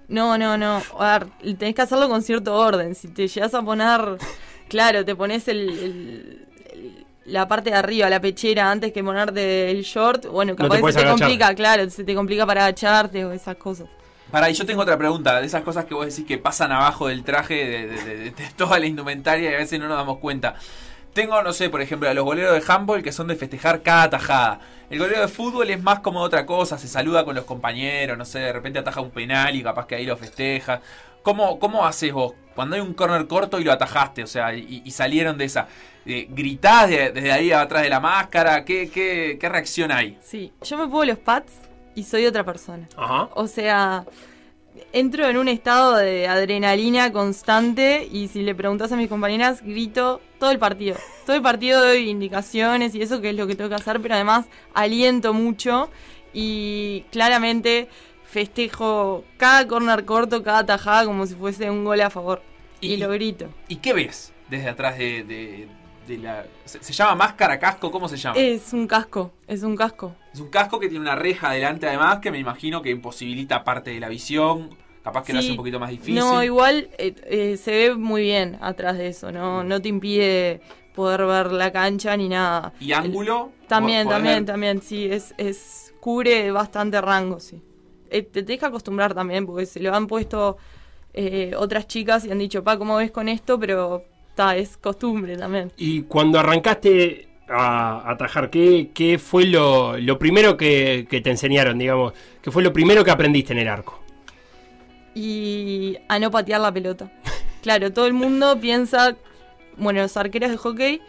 No, 0.09 0.37
no, 0.37 0.59
no. 0.59 0.83
A 0.99 1.19
ver, 1.21 1.29
tenés 1.57 1.76
que 1.76 1.83
hacerlo 1.83 2.09
con 2.09 2.23
cierto 2.23 2.53
orden. 2.57 2.97
Si 2.97 3.07
te 3.07 3.29
llegas 3.29 3.55
a 3.55 3.62
poner, 3.62 4.19
claro, 4.68 5.04
te 5.04 5.14
pones 5.16 5.49
el, 5.49 5.68
el- 5.68 6.47
el- 6.73 7.06
la 7.26 7.49
parte 7.49 7.71
de 7.71 7.76
arriba, 7.76 8.11
la 8.11 8.21
pechera, 8.21 8.71
antes 8.71 8.92
que 8.92 9.02
ponerte 9.02 9.71
el 9.71 9.83
short, 9.83 10.26
bueno, 10.26 10.52
te 10.52 10.59
capaz 10.62 10.75
que 10.76 10.80
puedes 10.83 10.97
se 10.97 11.02
te 11.02 11.09
complica, 11.09 11.54
claro, 11.54 11.88
se 11.90 12.04
te 12.04 12.14
complica 12.14 12.47
para 12.47 12.66
agacharte 12.66 13.25
o 13.25 13.33
esas 13.33 13.56
cosas. 13.56 13.87
Para, 14.30 14.50
y 14.50 14.54
yo 14.54 14.66
tengo 14.66 14.83
otra 14.83 14.99
pregunta, 14.99 15.40
de 15.40 15.47
esas 15.47 15.62
cosas 15.62 15.85
que 15.87 15.94
vos 15.94 16.06
decís 16.06 16.26
que 16.26 16.38
pasan 16.38 16.73
abajo 16.73 17.09
del 17.09 17.25
traje 17.25 17.54
de, 17.54 17.87
de- 17.87 18.16
de- 18.16 18.30
de 18.30 18.44
toda 18.56 18.78
la 18.78 18.87
indumentaria 18.87 19.50
y 19.50 19.54
a 19.54 19.59
veces 19.59 19.78
no 19.80 19.88
nos 19.88 19.97
damos 19.97 20.18
cuenta. 20.18 20.54
Tengo, 21.12 21.40
no 21.42 21.52
sé, 21.52 21.71
por 21.71 21.80
ejemplo, 21.80 22.09
a 22.11 22.14
los 22.14 22.25
goleros 22.25 22.52
de 22.52 22.73
handball 22.73 23.02
que 23.02 23.12
son 23.12 23.28
de 23.28 23.37
festejar 23.37 23.83
cada 23.83 24.11
tajada. 24.11 24.59
El 24.90 24.99
golero 24.99 25.21
de 25.21 25.28
fútbol 25.28 25.71
es 25.71 25.80
más 25.83 26.00
como 26.00 26.21
otra 26.21 26.44
cosa, 26.44 26.76
se 26.76 26.88
saluda 26.88 27.25
con 27.25 27.37
los 27.37 27.44
compañeros, 27.44 28.18
no 28.18 28.25
sé, 28.25 28.40
de 28.40 28.52
repente 28.52 28.80
ataja 28.80 29.00
un 29.00 29.11
penal 29.12 29.54
y 29.54 29.62
capaz 29.62 29.87
que 29.87 29.94
ahí 29.94 30.04
lo 30.06 30.16
festeja. 30.16 30.80
¿Cómo, 31.25 31.59
cómo 31.59 31.85
haces 31.85 32.12
vos? 32.12 32.35
Cuando 32.54 32.76
hay 32.76 32.83
un 32.83 32.95
corner 32.95 33.26
corto 33.26 33.59
y 33.59 33.64
lo 33.64 33.73
atajaste, 33.73 34.23
o 34.23 34.28
sea, 34.28 34.54
y, 34.54 34.83
y 34.85 34.90
salieron 34.93 35.37
de 35.37 35.47
esa. 35.47 35.66
Eh, 36.07 36.28
¿Gritás 36.31 36.88
de- 36.88 37.11
desde 37.11 37.33
ahí 37.33 37.50
atrás 37.50 37.83
de 37.83 37.88
la 37.88 37.99
máscara? 37.99 38.64
¿Qué, 38.64 38.88
qué, 38.88 39.37
qué 39.40 39.49
reacción 39.49 39.90
hay? 39.90 40.16
Sí, 40.23 40.52
yo 40.62 40.78
me 40.78 40.85
pongo 40.85 41.04
los 41.04 41.19
pads 41.19 41.52
y 41.97 42.04
soy 42.04 42.26
otra 42.26 42.45
persona. 42.45 42.88
Ajá. 42.97 43.28
O 43.35 43.49
sea, 43.49 44.04
entro 44.93 45.26
en 45.28 45.37
un 45.37 45.49
estado 45.49 45.97
de 45.97 46.28
adrenalina 46.28 47.11
constante 47.12 48.07
y 48.11 48.28
si 48.28 48.43
le 48.43 48.54
preguntas 48.54 48.93
a 48.93 48.97
mis 48.97 49.09
compañeras, 49.09 49.62
grito 49.62 50.21
todo 50.38 50.50
el 50.50 50.59
partido. 50.59 50.97
Todo 51.26 51.35
el 51.37 51.43
partido 51.43 51.81
doy 51.83 52.09
indicaciones 52.11 52.95
y 52.95 53.02
eso 53.02 53.21
que 53.21 53.31
es 53.31 53.37
lo 53.37 53.47
que 53.47 53.54
tengo 53.57 53.71
que 53.71 53.76
hacer, 53.76 54.00
pero 54.00 54.14
además 54.14 54.47
aliento 54.75 55.33
mucho 55.33 55.90
Y 56.37 57.04
claramente 57.12 57.88
festejo 58.35 59.25
cada 59.37 59.67
corner 59.67 60.05
corto, 60.05 60.43
cada 60.43 60.67
tajada 60.67 61.05
como 61.07 61.25
si 61.26 61.35
fuese 61.35 61.71
un 61.71 61.85
gol 61.85 62.00
a 62.00 62.11
favor. 62.11 62.43
Y, 62.81 62.95
Y- 62.95 62.97
lo 62.97 63.09
grito. 63.11 63.49
¿Y 63.69 63.76
qué 63.76 63.93
ves 63.93 64.33
desde 64.50 64.69
atrás 64.69 64.99
de, 64.99 65.23
de- 65.25 65.69
de 66.09 66.19
la... 66.19 66.45
¿Se, 66.64 66.83
se 66.83 66.93
llama 66.93 67.14
máscara, 67.14 67.59
casco? 67.59 67.91
¿Cómo 67.91 68.09
se 68.09 68.17
llama? 68.17 68.37
Es 68.38 68.73
un 68.73 68.87
casco, 68.87 69.33
es 69.47 69.62
un 69.62 69.76
casco. 69.76 70.14
Es 70.35 70.41
un 70.41 70.49
casco 70.50 70.79
que 70.81 70.88
tiene 70.88 71.00
una 71.03 71.14
reja 71.14 71.50
adelante 71.50 71.87
además 71.87 72.19
que 72.19 72.31
me 72.33 72.38
imagino 72.38 72.83
que 72.83 72.91
imposibilita 72.91 73.62
parte 73.64 73.91
de 73.93 74.00
la 74.00 74.09
visión. 74.09 74.69
Capaz 75.05 75.25
que 75.25 75.33
lo 75.33 75.38
hace 75.38 75.50
un 75.53 75.57
poquito 75.57 75.79
más 75.79 75.91
difícil. 75.91 76.17
No, 76.17 76.43
igual 76.43 76.88
eh, 76.99 77.14
eh, 77.26 77.57
se 77.57 77.71
ve 77.71 77.95
muy 77.95 78.23
bien 78.23 78.59
atrás 78.61 78.99
de 78.99 79.09
eso, 79.09 79.31
no, 79.31 79.62
no 79.62 79.81
te 79.81 79.88
impide 79.91 80.61
poder 80.95 81.25
ver 81.26 81.53
la 81.53 81.71
cancha 81.73 82.17
ni 82.17 82.29
nada. 82.29 82.73
¿Y 82.81 82.93
ángulo? 82.93 83.53
También, 83.69 84.05
¿Podés 84.07 84.17
también, 84.17 84.37
ver? 84.37 84.45
también, 84.47 84.83
sí, 84.83 85.07
es, 85.11 85.35
es 85.37 85.95
cubre 86.00 86.50
bastante 86.50 87.00
rango, 87.00 87.38
sí. 87.38 87.62
Eh, 88.14 88.23
te 88.23 88.44
tienes 88.44 88.61
que 88.61 88.66
acostumbrar 88.66 89.12
también, 89.12 89.44
porque 89.44 89.66
se 89.66 89.80
lo 89.80 89.92
han 89.92 90.06
puesto 90.06 90.56
eh, 91.14 91.52
otras 91.56 91.88
chicas 91.88 92.25
y 92.25 92.30
han 92.30 92.38
dicho, 92.38 92.62
pa, 92.62 92.78
¿cómo 92.78 92.97
ves 92.97 93.11
con 93.11 93.28
esto? 93.28 93.59
Pero 93.59 94.04
ta, 94.37 94.56
es 94.56 94.76
costumbre 94.76 95.37
también. 95.37 95.73
Y 95.76 96.02
cuando 96.02 96.38
arrancaste 96.38 97.26
a 97.49 98.09
atajar, 98.09 98.50
¿qué, 98.50 98.90
qué 98.94 99.18
fue 99.18 99.47
lo, 99.47 99.99
lo 99.99 100.16
primero 100.16 100.56
que, 100.56 101.09
que 101.11 101.21
te 101.21 101.30
enseñaron, 101.30 101.76
digamos? 101.76 102.12
¿Qué 102.40 102.52
fue 102.52 102.62
lo 102.62 102.73
primero 102.73 103.04
que 103.04 103.11
aprendiste 103.11 103.52
en 103.52 103.59
el 103.59 103.68
arco? 103.68 104.00
Y 105.12 105.97
a 106.09 106.21
no 106.21 106.30
patear 106.30 106.61
la 106.61 106.71
pelota. 106.73 107.11
Claro, 107.62 107.92
todo 107.92 108.06
el 108.06 108.12
mundo 108.12 108.61
piensa, 108.61 109.16
bueno, 109.76 110.02
los 110.02 110.16
arqueros 110.16 110.52
de 110.52 110.56
hockey 110.56 111.00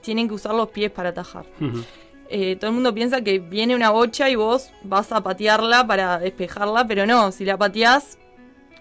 tienen 0.00 0.28
que 0.28 0.34
usar 0.34 0.54
los 0.54 0.70
pies 0.70 0.90
para 0.90 1.10
atajar. 1.10 1.44
Eh, 2.30 2.56
todo 2.56 2.68
el 2.70 2.74
mundo 2.74 2.92
piensa 2.94 3.22
que 3.22 3.38
viene 3.38 3.74
una 3.74 3.90
bocha 3.90 4.28
y 4.28 4.34
vos 4.36 4.70
vas 4.82 5.12
a 5.12 5.22
patearla 5.22 5.86
para 5.86 6.18
despejarla, 6.18 6.86
pero 6.86 7.06
no, 7.06 7.32
si 7.32 7.44
la 7.44 7.56
pateás, 7.56 8.18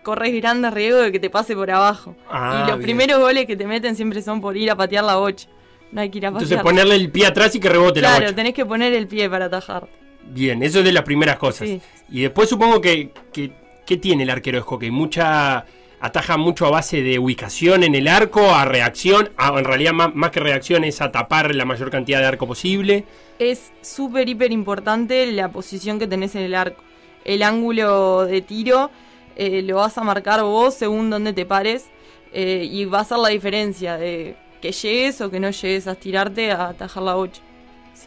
corres 0.04 0.34
grande 0.36 0.70
riesgo 0.70 1.00
de 1.00 1.12
que 1.12 1.20
te 1.20 1.30
pase 1.30 1.56
por 1.56 1.72
abajo. 1.72 2.16
Ah, 2.30 2.56
y 2.66 2.70
los 2.70 2.78
bien. 2.78 2.82
primeros 2.82 3.20
goles 3.20 3.46
que 3.46 3.56
te 3.56 3.66
meten 3.66 3.96
siempre 3.96 4.22
son 4.22 4.42
por 4.42 4.58
ir 4.58 4.70
a 4.72 4.76
patear 4.76 5.04
la 5.06 5.16
bocha. 5.16 5.48
No 5.94 6.02
hay 6.02 6.10
que 6.10 6.18
ir 6.18 6.26
a 6.26 6.30
Entonces 6.30 6.50
patear. 6.50 6.64
ponerle 6.66 6.96
el 6.96 7.10
pie 7.10 7.26
atrás 7.28 7.56
y 7.56 7.60
que 7.62 7.70
rebote 7.70 8.02
la 8.02 8.10
claro, 8.10 8.26
bocha. 8.26 8.36
tenés 8.36 8.54
que 8.54 8.66
poner 8.66 8.94
el 8.94 9.08
pie 9.08 9.30
para 9.30 9.46
atajar. 9.46 9.88
Bien, 10.30 10.62
eso 10.62 10.80
es 10.80 10.86
de 10.86 10.92
las 10.92 11.04
primeras 11.04 11.38
cosas. 11.38 11.70
Sí. 11.70 11.82
Y 12.10 12.22
después 12.24 12.50
supongo 12.50 12.82
que, 12.82 13.12
que 13.32 13.52
¿qué 13.86 13.96
tiene 13.96 14.24
el 14.24 14.30
arquero 14.30 14.58
de 14.58 14.64
hockey? 14.64 14.92
Mucha 14.92 15.66
ataja 16.00 16.38
mucho 16.38 16.66
a 16.66 16.70
base 16.70 17.02
de 17.02 17.20
ubicación 17.20 17.84
en 17.84 17.96
el 17.96 18.08
arco, 18.08 18.54
a 18.54 18.66
reacción, 18.66 19.30
en 19.40 19.66
realidad 19.66 19.94
más, 19.94 20.32
que 20.32 20.40
reacción 20.40 20.84
es 20.84 21.02
a 21.02 21.12
tapar 21.12 21.56
la 21.56 21.66
mayor 21.66 21.90
cantidad 21.90 22.20
de 22.20 22.26
arco 22.26 22.48
posible. 22.48 23.06
Es 23.40 23.72
súper, 23.82 24.30
hiper 24.30 24.52
importante 24.52 25.26
la 25.32 25.50
posición 25.50 26.00
que 26.00 26.08
tenés 26.08 26.36
en 26.36 26.44
el 26.44 26.56
arco. 26.56 26.84
El 27.26 27.44
ángulo 27.44 28.26
de 28.26 28.42
tiro 28.42 28.92
eh, 29.36 29.62
lo 29.62 29.78
vas 29.78 29.98
a 29.98 30.04
marcar 30.04 30.42
vos 30.44 30.74
según 30.74 31.10
donde 31.10 31.34
te 31.34 31.46
pares 31.46 31.88
eh, 32.32 32.68
y 32.70 32.86
va 32.86 33.02
a 33.02 33.06
ser 33.06 33.18
la 33.18 33.30
diferencia 33.30 33.98
de 33.98 34.36
que 34.62 34.72
llegues 34.72 35.22
o 35.22 35.30
que 35.30 35.40
no 35.40 35.50
llegues 35.50 35.88
a 35.88 35.92
estirarte 35.94 36.52
a 36.52 36.70
atajar 36.70 37.04
la 37.04 37.16
bocha. 37.16 37.42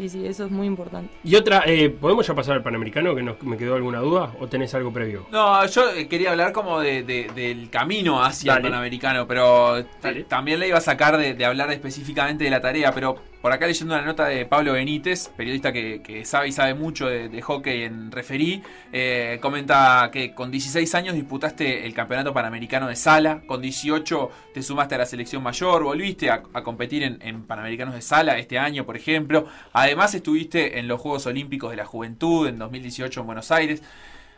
Sí, 0.01 0.09
sí, 0.09 0.27
eso 0.27 0.47
es 0.47 0.51
muy 0.51 0.67
importante. 0.67 1.13
Y 1.25 1.35
otra, 1.37 1.63
eh, 1.67 1.91
¿podemos 1.91 2.27
ya 2.27 2.35
pasar 2.35 2.57
al 2.57 2.63
Panamericano? 2.63 3.15
Que 3.15 3.23
nos, 3.23 3.43
me 3.43 3.59
quedó 3.59 3.75
alguna 3.75 3.99
duda 3.99 4.33
¿o 4.41 4.47
tenés 4.47 4.73
algo 4.75 4.91
previo? 4.93 5.27
No, 5.31 5.67
yo 5.67 5.91
eh, 5.91 6.09
quería 6.09 6.31
hablar 6.31 6.53
como 6.53 6.81
de, 6.81 7.03
de- 7.03 7.29
del 7.35 7.69
camino 7.69 8.25
hacia 8.25 8.55
Dale. 8.55 8.67
el 8.67 8.73
Panamericano, 8.73 9.27
pero 9.27 9.85
también 10.29 10.59
le 10.59 10.69
iba 10.69 10.79
a 10.79 10.81
sacar 10.81 11.19
de, 11.19 11.35
de 11.35 11.45
hablar 11.45 11.71
específicamente 11.71 12.45
de 12.45 12.51
la 12.51 12.63
tarea, 12.63 12.93
pero 12.95 13.17
por 13.43 13.53
acá 13.53 13.67
leyendo 13.67 13.95
una 13.95 14.05
nota 14.05 14.27
de 14.27 14.45
Pablo 14.47 14.73
Benítez, 14.75 15.29
periodista 15.37 15.73
que, 15.73 16.03
que 16.03 16.25
sabe 16.27 16.49
y 16.49 16.53
sabe 16.53 16.75
mucho 16.75 17.07
de, 17.07 17.29
de 17.31 17.41
hockey 17.43 17.85
en 17.85 18.11
referí, 18.13 18.63
eh, 18.93 19.39
comenta 19.41 20.11
que 20.13 20.35
con 20.35 20.51
16 20.51 20.95
años 20.95 21.15
disputaste 21.15 21.87
el 21.87 21.95
campeonato 21.95 22.33
panamericano 22.35 22.87
de 22.89 22.97
sala, 22.97 23.41
con 23.47 23.61
18 23.63 24.31
te 24.53 24.63
sumaste 24.63 24.95
a 24.95 24.99
la 24.99 25.07
selección 25.07 25.43
mayor, 25.43 25.83
volviste 25.85 26.31
a, 26.31 26.43
a 26.53 26.63
competir 26.63 27.03
en, 27.03 27.19
en 27.23 27.43
panamericanos 27.45 27.95
de 27.95 28.03
sala 28.03 28.37
este 28.39 28.59
año, 28.59 28.85
por 28.85 28.97
ejemplo, 28.97 29.47
además 29.91 30.15
estuviste 30.15 30.79
en 30.79 30.89
los 30.89 31.01
Juegos 31.01 31.27
Olímpicos 31.27 31.71
de 31.71 31.77
la 31.77 31.85
Juventud 31.85 32.47
en 32.47 32.59
2018 32.59 33.21
en 33.21 33.27
Buenos 33.27 33.51
Aires, 33.51 33.83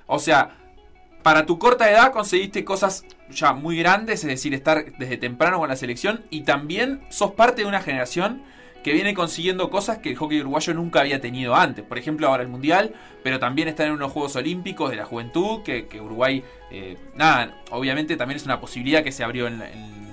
o 0.07 0.19
sea, 0.19 0.57
para 1.23 1.47
tu 1.47 1.59
corta 1.59 1.91
edad 1.91 2.13
conseguiste 2.13 2.65
cosas 2.65 3.05
ya 3.31 3.53
muy 3.53 3.77
grandes, 3.77 4.25
es 4.25 4.29
decir, 4.29 4.55
estar 4.55 4.97
desde 4.99 5.17
temprano 5.19 5.59
con 5.59 5.69
la 5.69 5.77
selección 5.77 6.25
y 6.31 6.41
también 6.43 7.03
sos 7.11 7.33
parte 7.33 7.63
de 7.63 7.69
una 7.69 7.81
generación 7.81 8.43
que 8.83 8.93
viene 8.93 9.15
consiguiendo 9.15 9.71
cosas 9.71 9.99
que 9.99 10.11
el 10.11 10.17
hockey 10.17 10.41
uruguayo 10.41 10.75
nunca 10.75 11.01
había 11.01 11.21
tenido 11.21 11.55
antes. 11.55 11.85
Por 11.85 11.99
ejemplo, 11.99 12.27
ahora 12.27 12.43
el 12.43 12.49
Mundial, 12.49 12.95
pero 13.23 13.39
también 13.39 13.69
estar 13.69 13.87
en 13.87 13.93
unos 13.93 14.11
Juegos 14.11 14.35
Olímpicos 14.35 14.91
de 14.91 14.97
la 14.97 15.05
Juventud, 15.05 15.63
que, 15.63 15.87
Uruguay, 16.01 16.43
eh, 16.71 16.97
nada, 17.15 17.63
obviamente 17.71 18.17
también 18.17 18.39
es 18.39 18.45
una 18.45 18.61
posibilidad 18.61 19.05
que 19.05 19.13
se 19.13 19.23
abrió 19.23 19.47
en 19.47 19.63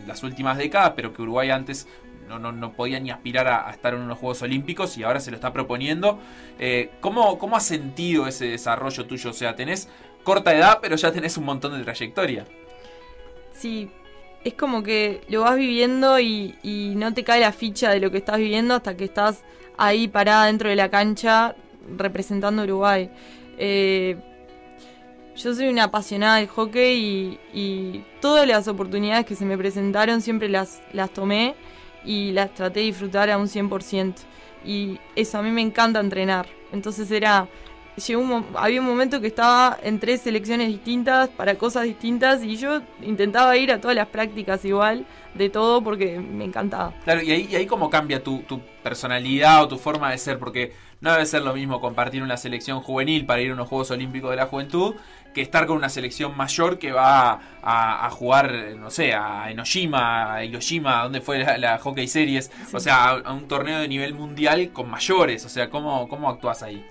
las 0.08 0.22
últimas 0.22 0.58
décadas, 0.58 0.94
pero 0.96 1.14
que 1.14 1.22
Uruguay 1.24 1.50
antes 1.50 1.88
no, 2.30 2.38
no, 2.38 2.52
no 2.52 2.74
podía 2.74 3.00
ni 3.00 3.10
aspirar 3.10 3.48
a, 3.48 3.72
estar 3.72 3.96
en 3.96 4.02
unos 4.02 4.20
Juegos 4.20 4.44
Olímpicos 4.44 4.98
y 4.98 5.04
ahora 5.04 5.20
se 5.20 5.32
lo 5.32 5.36
está 5.36 5.52
proponiendo. 5.52 6.20
Eh, 6.60 6.92
¿cómo, 7.02 7.40
¿Cómo 7.40 7.58
has 7.58 7.66
sentido 7.66 8.28
ese 8.28 8.46
desarrollo 8.46 9.06
tuyo? 9.08 9.32
O 9.32 9.34
sea, 9.34 9.56
tenés 9.56 9.90
corta 10.24 10.56
edad, 10.56 10.78
pero 10.80 10.96
ya 10.96 11.12
tenés 11.12 11.38
un 11.38 11.46
montón 11.46 11.76
de 11.76 11.84
trayectoria. 11.84 12.46
Sí, 13.52 13.90
es 14.44 14.54
como 14.54 14.84
que 14.84 15.22
lo 15.28 15.42
vas 15.42 15.58
viviendo 15.58 16.20
y, 16.20 16.56
y 16.62 16.94
no 16.96 17.14
te 17.16 17.24
cae 17.24 17.42
la 17.42 17.52
ficha 17.52 17.90
de 17.90 18.00
lo 18.00 18.12
que 18.12 18.20
estás 18.20 18.38
viviendo 18.38 18.76
hasta 18.76 18.96
que 18.96 19.06
estás 19.06 19.44
ahí 19.78 20.08
parada 20.08 20.46
dentro 20.46 20.70
de 20.70 20.76
la 20.76 20.90
cancha 20.90 21.56
representando 21.98 22.62
a 22.62 22.66
Uruguay. 22.66 23.10
Eh, 23.58 24.18
yo 25.36 25.56
soy 25.56 25.68
una 25.68 25.86
apasionada 25.86 26.38
del 26.38 26.48
hockey 26.48 27.40
y, 27.54 27.60
y 27.60 28.06
todas 28.22 28.48
las 28.48 28.68
oportunidades 28.68 29.26
que 29.26 29.36
se 29.36 29.46
me 29.46 29.58
presentaron 29.58 30.22
siempre 30.22 30.48
las, 30.48 30.82
las 30.94 31.10
tomé 31.12 31.56
y 32.06 32.32
las 32.32 32.54
traté 32.54 32.82
de 32.82 32.88
disfrutar 32.88 33.30
a 33.30 33.38
un 33.38 33.48
100%. 33.48 34.16
Y 34.66 35.00
eso, 35.16 35.38
a 35.38 35.42
mí 35.42 35.52
me 35.52 35.62
encanta 35.62 36.00
entrenar. 36.00 36.48
Entonces 36.72 37.10
era 37.12 37.48
llegó 38.08 38.22
un 38.22 38.46
había 38.56 38.80
un 38.82 38.88
momento 38.88 39.22
que 39.22 39.28
estaba 39.28 39.78
en 39.84 40.00
tres 40.00 40.22
selecciones 40.22 40.68
distintas 40.68 41.30
para 41.30 41.56
cosas 41.56 41.84
distintas 41.84 42.44
y 42.44 42.56
yo 42.56 42.82
intentaba 43.02 43.56
ir 43.58 43.72
a 43.72 43.82
todas 43.82 43.96
las 43.96 44.08
prácticas 44.08 44.64
igual 44.66 45.06
de 45.34 45.50
todo 45.50 45.84
porque 45.84 46.20
me 46.20 46.46
encantaba. 46.46 46.94
Claro, 47.04 47.22
y 47.22 47.32
ahí, 47.32 47.48
y 47.52 47.56
ahí 47.56 47.66
cómo 47.66 47.90
cambia 47.90 48.24
tu, 48.24 48.40
tu 48.40 48.62
personalidad 48.84 49.64
o 49.64 49.68
tu 49.68 49.78
forma 49.78 50.12
de 50.12 50.18
ser, 50.18 50.40
porque 50.40 50.74
no 51.02 51.12
debe 51.12 51.26
ser 51.26 51.44
lo 51.44 51.54
mismo 51.54 51.80
compartir 51.80 52.24
una 52.24 52.38
selección 52.38 52.82
juvenil 52.82 53.26
para 53.26 53.42
ir 53.42 53.52
a 53.52 53.54
unos 53.54 53.70
Juegos 53.70 53.92
Olímpicos 53.92 54.32
de 54.32 54.38
la 54.38 54.48
Juventud 54.48 54.96
que 55.40 55.44
estar 55.44 55.66
con 55.66 55.78
una 55.78 55.88
selección 55.88 56.36
mayor 56.36 56.78
que 56.80 56.92
va 56.92 57.40
a, 57.64 58.06
a 58.06 58.10
jugar, 58.10 58.76
no 58.78 58.90
sé, 58.90 59.14
a 59.14 59.50
Enoshima, 59.50 60.34
a 60.34 60.44
Hiroshima, 60.44 61.04
donde 61.04 61.22
fue 61.22 61.40
la, 61.40 61.58
la 61.58 61.78
Hockey 61.78 62.10
Series, 62.10 62.52
o 62.74 62.80
sea, 62.82 63.06
a, 63.06 63.20
a 63.20 63.34
un 63.34 63.48
torneo 63.48 63.80
de 63.80 63.88
nivel 63.88 64.14
mundial 64.14 64.72
con 64.74 64.90
mayores, 64.90 65.46
o 65.46 65.50
sea, 65.50 65.70
¿cómo, 65.70 66.10
cómo 66.10 66.28
actúas 66.28 66.62
ahí? 66.62 66.86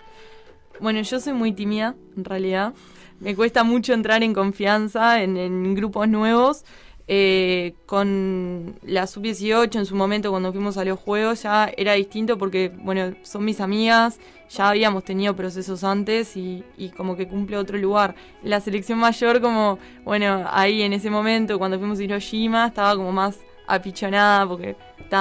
Bueno, 0.81 1.03
yo 1.03 1.21
soy 1.21 1.35
muy 1.35 1.53
tímida, 1.53 1.95
en 2.17 2.25
realidad. 2.25 2.73
Me 3.21 3.37
cuesta 3.37 3.65
mucho 3.65 3.93
entrar 3.93 4.23
en 4.23 4.33
confianza 4.33 5.23
en, 5.23 5.37
en 5.37 5.75
grupos 5.75 6.09
nuevos. 6.09 6.65
Eh, 7.11 7.73
con 7.87 8.79
la 8.83 9.07
sub-18 9.07 9.77
en 9.77 9.87
su 9.87 9.97
momento 9.97 10.31
cuando 10.31 10.53
fuimos 10.53 10.77
a 10.77 10.85
los 10.85 11.01
juegos 11.01 11.43
ya 11.43 11.73
era 11.75 11.95
distinto 11.95 12.37
porque, 12.37 12.69
bueno, 12.69 13.15
son 13.23 13.47
mis 13.47 13.63
amigas, 13.63 14.21
ya 14.51 14.69
habíamos 14.69 15.05
tenido 15.05 15.35
procesos 15.35 15.85
antes 15.85 16.37
y, 16.37 16.63
como 16.99 17.17
que 17.17 17.27
cumple 17.27 17.57
otro 17.57 17.79
lugar. 17.79 18.15
La 18.43 18.61
selección 18.61 18.99
mayor 18.99 19.41
como, 19.41 19.79
bueno, 20.05 20.45
ahí 20.51 20.83
en 20.83 20.93
ese 20.93 21.09
momento 21.09 21.59
cuando 21.59 21.79
fuimos 21.79 21.99
a 21.99 22.03
Hiroshima 22.05 22.67
estaba 22.67 22.95
como 22.95 23.11
más 23.11 23.39
apichonada 23.67 24.47
porque 24.47 24.77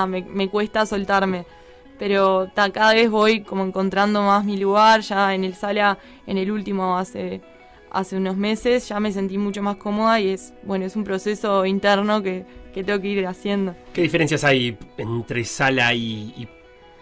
me, 0.08 0.50
cuesta 0.50 0.86
soltarme 0.86 1.46
pero 1.98 2.52
cada 2.54 2.94
vez 2.94 3.10
voy 3.10 3.42
como 3.42 3.64
encontrando 3.64 4.22
más 4.22 4.46
mi 4.46 4.58
lugar, 4.58 5.02
ya 5.02 5.34
en 5.34 5.44
el 5.44 5.56
sala, 5.56 5.98
en 6.28 6.38
el 6.38 6.52
último 6.52 6.98
hace, 6.98 7.42
hace 7.98 8.16
unos 8.18 8.38
meses, 8.38 8.88
ya 8.88 9.00
me 9.00 9.12
sentí 9.12 9.38
mucho 9.38 9.62
más 9.64 9.78
cómoda 9.78 10.20
y 10.20 10.30
es, 10.30 10.54
bueno, 10.64 10.86
es 10.86 10.96
un 10.96 11.04
proceso 11.04 11.66
interno 11.66 12.22
que, 12.22 12.46
que 12.74 12.84
tengo 12.84 13.02
que 13.02 13.08
ir 13.08 13.26
haciendo. 13.28 13.76
¿Qué 13.94 14.02
diferencias 14.04 14.44
hay 14.44 14.78
entre 14.98 15.44
sala 15.44 15.94
y, 15.94 16.34
y 16.38 16.48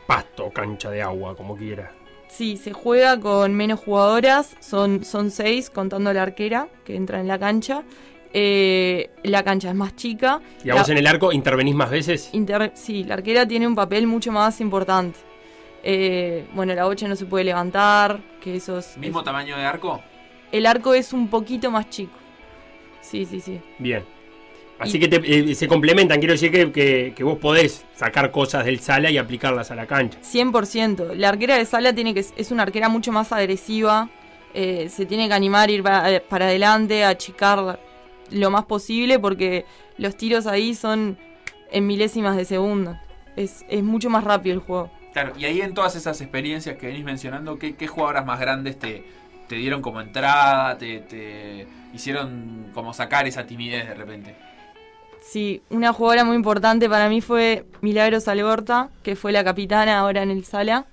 pasto, 0.08 0.50
cancha 0.52 0.90
de 0.90 1.02
agua, 1.02 1.36
como 1.36 1.56
quiera? 1.58 1.92
Sí, 2.30 2.58
se 2.58 2.72
juega 2.74 3.20
con 3.20 3.54
menos 3.54 3.80
jugadoras, 3.82 4.56
son, 4.60 5.04
son 5.04 5.32
seis 5.32 5.70
contando 5.70 6.12
la 6.14 6.24
arquera 6.24 6.68
que 6.86 6.96
entra 6.96 7.20
en 7.20 7.28
la 7.28 7.38
cancha. 7.40 7.84
Eh, 8.38 9.10
la 9.24 9.44
cancha 9.44 9.70
es 9.70 9.76
más 9.76 9.96
chica. 9.96 10.42
¿Y 10.64 10.70
a 10.70 10.76
vos 10.76 10.88
La- 10.88 10.94
en 10.94 10.98
el 11.00 11.08
arco 11.08 11.32
intervenís 11.32 11.76
más 11.76 11.90
veces? 11.90 12.30
Inter- 12.34 12.72
sí, 12.76 13.04
la 13.06 13.14
arquera 13.16 13.48
tiene 13.48 13.66
un 13.68 13.76
papel 13.76 14.08
mucho 14.08 14.32
más 14.32 14.60
importante. 14.60 15.20
Eh, 15.84 16.46
bueno, 16.54 16.74
la 16.74 16.86
bocha 16.86 17.08
no 17.08 17.16
se 17.16 17.26
puede 17.26 17.46
levantar, 17.46 18.20
que 18.42 18.56
eso 18.58 18.80
es... 18.80 18.98
¿Mismo 18.98 19.20
es- 19.20 19.26
tamaño 19.26 19.56
de 19.56 19.64
arco? 19.64 20.02
El 20.56 20.66
arco 20.66 20.94
es 20.94 21.12
un 21.12 21.28
poquito 21.28 21.70
más 21.70 21.90
chico. 21.90 22.14
Sí, 23.02 23.26
sí, 23.26 23.42
sí. 23.42 23.60
Bien. 23.78 24.04
Así 24.80 24.98
Y- 24.98 25.00
que 25.02 25.08
te- 25.10 25.52
eh, 25.52 25.56
se 25.56 25.68
complementan, 25.68 26.20
quiero 26.20 26.32
decir 26.34 26.50
que, 26.52 26.72
que- 26.72 27.14
que 27.16 27.24
vos 27.26 27.38
podés 27.40 27.86
sacar 27.96 28.32
cosas 28.32 28.64
del 28.66 28.80
sala 28.80 29.10
y 29.12 29.18
aplicarlas 29.18 29.72
a 29.72 29.76
la 29.76 29.86
cancha. 29.86 30.18
100%. 30.22 31.14
La 31.14 31.28
arquera 31.30 31.58
de 31.58 31.66
sala 31.66 31.94
tiene 31.94 32.14
que 32.14 32.22
es 32.22 32.52
una 32.52 32.64
arquera 32.64 32.88
mucho 32.90 33.12
más 33.12 33.32
agresiva. 33.32 34.10
eh, 34.58 34.88
se 34.88 35.06
tiene 35.06 35.28
que 35.28 35.34
animar 35.34 35.68
a 35.68 35.72
ir 35.74 35.84
para, 35.84 36.22
para 36.22 36.46
adelante, 36.46 37.04
a 37.04 37.10
achicar 37.10 37.78
lo 38.32 38.50
más 38.50 38.64
posible 38.64 39.20
porque 39.20 39.66
los 39.98 40.16
tiros 40.16 40.48
ahí 40.48 40.74
son 40.76 41.18
en 41.72 41.86
milésimas 41.86 42.38
de 42.38 42.46
segundo. 42.46 42.98
Es, 43.36 43.66
es 43.68 43.84
mucho 43.84 44.10
más 44.10 44.24
rápido 44.24 44.54
el 44.56 44.62
juego. 44.62 44.90
Claro, 45.12 45.34
y 45.38 45.44
ahí 45.44 45.60
en 45.60 45.74
todas 45.74 45.98
esas 45.98 46.22
experiencias 46.22 46.78
que 46.78 46.88
venís 46.88 47.04
mencionando, 47.04 47.60
¿qué, 47.60 47.76
qué 47.76 47.88
jugadoras 47.88 48.26
más 48.26 48.40
grandes 48.40 48.80
te, 48.80 49.04
te 49.48 49.56
dieron 49.56 49.82
como 49.82 50.02
entrada, 50.02 50.78
te, 50.78 51.68
hicieron 51.94 52.72
como 52.74 52.94
sacar 52.94 53.28
esa 53.28 53.46
timidez 53.46 53.88
de 53.88 53.94
repente? 53.94 54.36
Sí, 55.22 55.62
una 55.70 55.92
jugadora 55.94 56.24
muy 56.24 56.36
importante 56.36 56.88
para 56.88 57.10
mí 57.10 57.22
fue 57.22 57.66
Milagros 57.82 58.28
Algorta, 58.28 58.90
que 59.04 59.16
fue 59.16 59.32
la 59.32 59.44
capitana 59.44 60.00
ahora 60.00 60.22
en 60.24 60.30
el 60.30 60.46
Sala, 60.46 60.86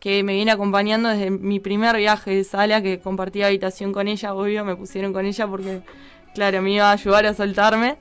que 0.00 0.22
me 0.22 0.34
viene 0.34 0.50
acompañando 0.50 1.08
desde 1.08 1.30
mi 1.30 1.60
primer 1.60 1.96
viaje 1.96 2.34
de 2.34 2.44
Sala, 2.44 2.82
que 2.82 2.98
compartí 2.98 3.42
habitación 3.42 3.92
con 3.92 4.08
ella, 4.08 4.34
obvio, 4.34 4.64
me 4.64 4.76
pusieron 4.76 5.12
con 5.12 5.24
ella 5.24 5.46
porque, 5.46 5.82
claro, 6.34 6.62
me 6.62 6.72
iba 6.72 6.90
a 6.90 6.92
ayudar 6.92 7.26
a 7.26 7.34
soltarme. 7.34 7.96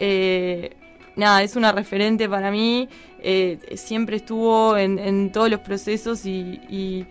Eh, 0.00 0.76
nada, 1.16 1.42
es 1.42 1.56
una 1.56 1.72
referente 1.72 2.28
para 2.28 2.50
mí, 2.50 2.88
eh, 3.20 3.58
siempre 3.74 4.16
estuvo 4.16 4.76
en, 4.76 5.30
todos 5.32 5.50
los 5.50 5.60
procesos 5.60 6.24
y 6.24 7.06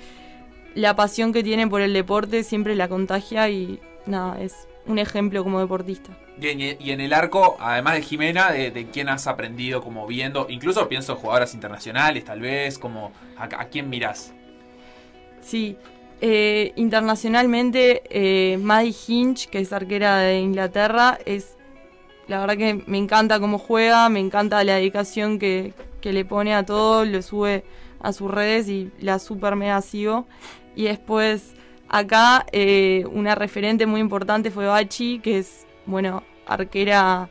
la 0.77 0.96
pasión 0.96 1.34
que 1.34 1.43
tiene 1.43 1.67
por 1.67 1.81
el 1.81 1.91
deporte 1.91 2.43
siempre 2.43 2.75
la 2.75 2.88
contagia 2.88 3.50
y 3.50 3.79
nada, 4.05 4.39
es 4.39 4.67
un 4.86 5.00
ejemplo 5.00 5.43
como 5.43 5.60
deportista. 5.60 6.15
Bien, 6.38 6.60
y, 6.62 6.91
en 6.91 7.01
el 7.01 7.13
arco, 7.13 7.57
además 7.60 7.96
de 7.96 8.03
Jimena, 8.03 8.51
de, 8.51 8.69
de 8.69 8.86
quién 8.86 9.10
has 9.10 9.25
aprendido 9.25 9.81
como 9.81 10.05
viendo, 10.05 10.46
incluso 10.50 10.88
pienso 10.88 11.15
jugadoras 11.15 11.55
internacionales, 11.55 12.25
tal 12.25 12.41
vez, 12.41 12.77
como 12.77 13.12
a, 13.38 13.46
a 13.46 13.65
quién 13.69 13.89
mirás. 13.89 14.34
Sí, 15.41 15.77
eh, 16.22 16.74
internacionalmente 16.75 18.03
eh, 18.12 18.57
Maddie 18.57 18.96
Hinch, 19.07 19.50
que 19.50 19.57
es 19.57 19.74
arquera 19.74 20.19
de 20.19 20.39
Inglaterra, 20.39 21.17
es 21.25 21.57
la 22.27 22.39
verdad 22.39 22.57
que 22.57 22.84
me 22.86 23.00
encanta 23.00 23.39
cómo 23.39 23.57
juega, 23.57 24.10
me 24.10 24.19
encanta 24.19 24.63
la 24.63 24.75
dedicación 24.75 25.39
que, 25.39 25.74
que 26.01 26.13
le 26.13 26.24
pone 26.24 26.53
a 26.53 26.63
todo, 26.63 27.03
lo 27.03 27.19
sube 27.24 27.63
a 28.00 28.13
sus 28.13 28.29
redes 28.29 28.69
y 28.69 28.91
la 29.00 29.17
super 29.17 29.55
mega 29.55 29.81
sigo. 29.81 30.27
Y 30.77 30.84
después 30.84 31.53
acá 31.89 32.46
eh, 32.51 33.03
una 33.12 33.34
referente 33.36 33.86
muy 33.86 34.00
importante 34.00 34.51
fue 34.51 34.65
Bachi, 34.67 35.19
que 35.19 35.39
es, 35.39 35.65
bueno, 35.86 36.24
arquera, 36.46 37.29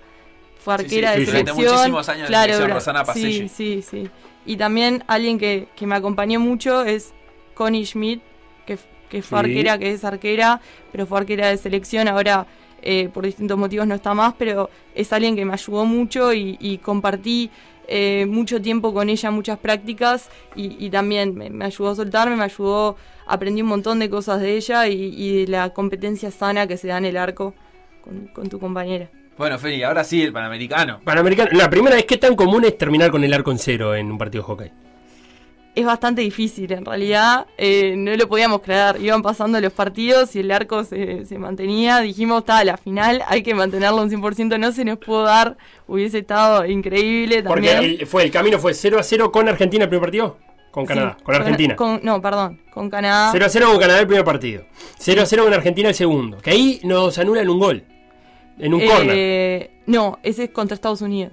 fue 0.59 0.75
arquera 0.75 1.13
sí, 1.13 1.21
de 1.21 1.25
sí, 1.25 1.31
durante 1.31 1.53
selección. 1.53 1.71
muchísimos 1.73 2.09
años 2.09 2.29
de 2.29 2.35
selección, 2.37 2.69
sí, 3.05 3.49
sí, 3.49 3.83
sí. 3.83 4.11
Y 4.45 4.57
también 4.57 5.05
alguien 5.07 5.39
que, 5.39 5.69
que 5.77 5.87
me 5.87 5.95
acompañó 5.95 6.41
mucho 6.41 6.85
es 6.85 7.13
Connie 7.55 7.85
Schmidt, 7.87 8.21
que, 8.67 8.79
que 9.09 9.23
fue 9.23 9.39
Sí. 9.39 9.47
arquera, 9.47 9.79
que 9.79 9.93
es 9.93 10.05
arquera, 10.05 10.61
pero 10.93 11.07
fue 11.07 11.19
arquera 11.19 11.49
de 11.49 11.57
selección, 11.57 12.09
ahora 12.09 12.47
eh, 12.83 13.09
por 13.15 13.25
distintos 13.25 13.57
motivos 13.59 13.87
no 13.87 13.95
está 13.95 14.15
más, 14.15 14.35
pero 14.39 14.71
es 14.95 15.13
alguien 15.13 15.37
que 15.37 15.45
me 15.45 15.53
ayudó 15.55 15.85
mucho 15.85 16.33
y, 16.33 16.57
y 16.61 16.79
compartí 16.79 17.51
eh, 17.89 18.27
mucho 18.29 18.61
tiempo 18.61 18.93
con 18.93 19.09
ella, 19.09 19.31
muchas 19.31 19.59
prácticas 19.59 20.29
y, 20.57 20.85
y 20.85 20.91
también 20.91 21.35
me, 21.37 21.51
me 21.51 21.65
ayudó 21.67 21.91
a 21.91 21.95
soltarme, 21.95 22.37
me 22.37 22.45
ayudó, 22.45 22.97
aprendí 23.27 23.63
un 23.63 23.69
montón 23.69 23.99
de 23.99 24.09
cosas 24.11 24.41
de 24.41 24.57
ella 24.57 24.89
y, 24.89 25.15
y 25.17 25.45
de 25.45 25.51
la 25.51 25.71
competencia 25.71 26.31
sana 26.31 26.67
que 26.67 26.77
se 26.77 26.89
da 26.89 26.99
en 26.99 27.05
el 27.07 27.17
arco 27.17 27.55
con, 28.03 28.29
con 28.29 28.49
tu 28.49 28.59
compañera. 28.59 29.11
Bueno, 29.37 29.59
Feli, 29.59 29.83
ahora 29.83 30.03
sí, 30.05 30.23
el 30.23 30.33
Panamericano. 30.33 31.01
Panamericano, 31.05 31.51
la 31.53 31.69
primera 31.69 31.97
vez 31.97 32.07
que 32.07 32.17
tan 32.17 32.35
común 32.37 32.65
es 32.65 32.79
terminar 32.79 33.11
con 33.11 33.23
el 33.23 33.33
arco 33.35 33.51
en 33.53 33.59
cero 33.59 33.95
en 33.95 34.11
un 34.11 34.17
partido 34.19 34.43
de 34.43 34.47
hockey. 34.47 34.73
es 35.75 35.85
bastante 35.85 36.23
difícil, 36.23 36.73
en 36.73 36.87
realidad 36.87 37.47
eh, 37.59 37.95
no 37.99 38.17
lo 38.17 38.27
podíamos 38.29 38.63
creer, 38.63 38.97
iban 38.99 39.21
pasando 39.21 39.61
los 39.61 39.73
partidos 39.75 40.35
y 40.35 40.41
el 40.41 40.51
arco 40.51 40.85
se, 40.85 41.27
se 41.27 41.39
mantenía, 41.39 42.01
dijimos, 42.01 42.39
está, 42.41 42.65
la 42.65 42.79
final 42.79 43.23
hay 43.27 43.43
que 43.43 43.55
mantenerlo 43.55 44.01
un 44.03 44.09
100%, 44.11 44.59
no 44.59 44.73
se 44.73 44.87
nos 44.87 44.97
pudo 44.99 45.25
dar, 45.25 45.59
hubiese 45.87 46.19
estado 46.21 46.65
increíble 46.65 47.43
Porque 47.47 47.69
también. 47.69 47.97
el, 48.01 48.07
fue, 48.07 48.25
el 48.25 48.31
camino 48.31 48.59
fue 48.59 48.73
0 48.75 48.99
a 48.99 49.03
0 49.03 49.31
con 49.31 49.49
Argentina 49.49 49.85
el 49.85 49.91
primer 49.91 50.03
partido. 50.03 50.39
Con 50.77 50.85
Sí, 50.87 50.89
Canadá, 50.93 51.17
con 51.23 51.35
Argentina. 51.35 51.75
con- 51.75 52.01
no, 52.03 52.21
perdón, 52.21 52.61
con 52.71 52.91
Canadá. 52.91 53.31
0 53.33 53.47
a 53.47 53.49
0 53.49 53.67
con 53.71 53.81
Canadá 53.81 54.01
el 54.01 54.07
primer 54.07 54.27
partido. 54.27 54.65
0 54.99 55.23
a 55.23 55.25
0 55.25 55.45
con 55.45 55.55
Argentina 55.55 55.89
el 55.89 55.95
segundo. 55.95 56.37
Que 56.37 56.51
ahí 56.51 56.81
nos 56.85 57.17
anulan 57.17 57.49
un 57.49 57.59
gol. 57.59 57.85
En 58.59 58.75
un 58.75 58.83
Eh, 58.83 58.87
corner. 58.87 59.71
No, 59.87 60.19
ese 60.23 60.45
es 60.45 60.51
contra 60.51 60.75
Estados 60.75 61.01
Unidos. 61.01 61.33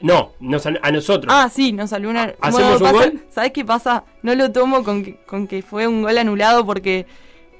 No, 0.00 0.32
nos 0.40 0.66
a 0.66 0.90
nosotros. 0.90 1.32
Ah, 1.32 1.48
sí, 1.54 1.72
nos 1.72 1.90
salió 1.90 2.10
una... 2.10 2.34
¿Hacemos 2.40 2.80
un 2.80 2.86
pasa- 2.88 2.92
gol? 2.92 3.22
¿Sabes 3.30 3.52
qué 3.52 3.64
pasa? 3.64 4.02
No 4.22 4.34
lo 4.34 4.50
tomo 4.50 4.82
con 4.82 5.04
que, 5.04 5.18
con 5.24 5.46
que 5.46 5.62
fue 5.62 5.86
un 5.86 6.02
gol 6.02 6.18
anulado 6.18 6.66
porque 6.66 7.06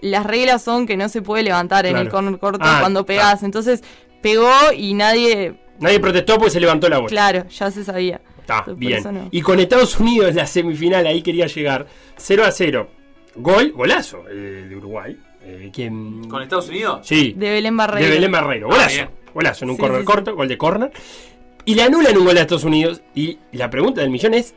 las 0.01 0.27
reglas 0.27 0.63
son 0.65 0.85
que 0.85 0.97
no 0.97 1.09
se 1.09 1.23
puede 1.23 1.45
levantar 1.45 1.87
en 1.87 1.97
el 1.97 2.09
corner 2.09 2.41
corto 2.41 2.59
Ah, 2.65 2.79
cuando 2.81 3.07
pegás. 3.07 3.45
Entonces 3.45 3.85
pegó 4.21 4.51
y 4.77 4.95
nadie... 4.95 5.55
Nadie 5.79 6.01
protestó 6.01 6.35
porque 6.39 6.51
se 6.51 6.59
levantó 6.61 6.89
la 6.89 6.97
bola. 6.99 7.09
Claro, 7.09 7.47
ya 7.49 7.71
se 7.71 7.85
sabía. 7.85 8.21
Está 8.59 8.73
bien. 8.75 9.03
no. 9.15 9.29
Y 9.31 9.41
con 9.43 9.61
Estados 9.61 9.99
Unidos 9.99 10.35
la 10.35 10.47
semifinal, 10.47 11.07
ahí 11.07 11.23
quería 11.23 11.47
llegar. 11.47 11.87
0 12.17 12.45
a 12.45 12.51
0. 12.51 12.89
Gol, 13.37 13.73
golazo 13.73 14.25
eh, 14.29 14.67
de 14.69 14.77
Uruguay. 14.77 15.17
Eh, 15.43 15.71
¿quién? 15.73 16.29
¿Con 16.29 16.43
Estados 16.43 16.69
Unidos? 16.69 17.07
Sí, 17.07 17.33
De 17.37 17.51
Belén 17.51 17.77
Barreiro. 17.77 18.09
de 18.09 18.15
Belén 18.15 18.33
Barreiro. 18.33 18.67
Ah, 18.71 18.75
Golazo. 18.75 18.95
bien. 18.97 19.11
golazo 19.33 19.65
en 19.65 19.71
un 19.71 19.77
Sí, 19.77 19.81
corner 19.81 19.99
sí, 20.01 20.03
sí. 20.03 20.07
corto, 20.07 20.35
gol 20.37 20.49
de 20.49 20.59
corner. 20.59 20.93
Y 21.65 21.75
le 21.75 21.83
anulan 21.83 22.17
un 22.17 22.25
gol 22.25 22.37
a 22.37 22.41
Estados 22.43 22.65
Unidos. 22.65 23.01
Y 23.15 23.39
la 23.53 23.71
pregunta 23.71 24.01
del 24.01 24.11
millón 24.11 24.35
es: 24.35 24.55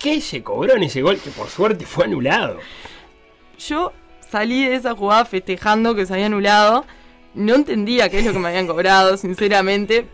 ¿qué 0.00 0.20
se 0.20 0.42
cobró 0.42 0.74
en 0.74 0.82
ese 0.82 1.00
gol 1.02 1.16
que 1.18 1.30
por 1.30 1.48
suerte 1.48 1.86
fue 1.86 2.04
anulado? 2.04 2.58
Yo 3.58 3.92
salí 4.30 4.64
de 4.66 4.74
esa 4.74 4.94
jugada 4.94 5.24
festejando 5.24 5.94
que 5.94 6.04
se 6.04 6.12
había 6.14 6.26
anulado. 6.26 6.84
No 7.34 7.54
entendía 7.54 8.08
qué 8.08 8.18
es 8.18 8.26
lo 8.26 8.32
que 8.32 8.38
me 8.38 8.48
habían 8.48 8.66
cobrado, 8.66 9.16
sinceramente. 9.16 10.06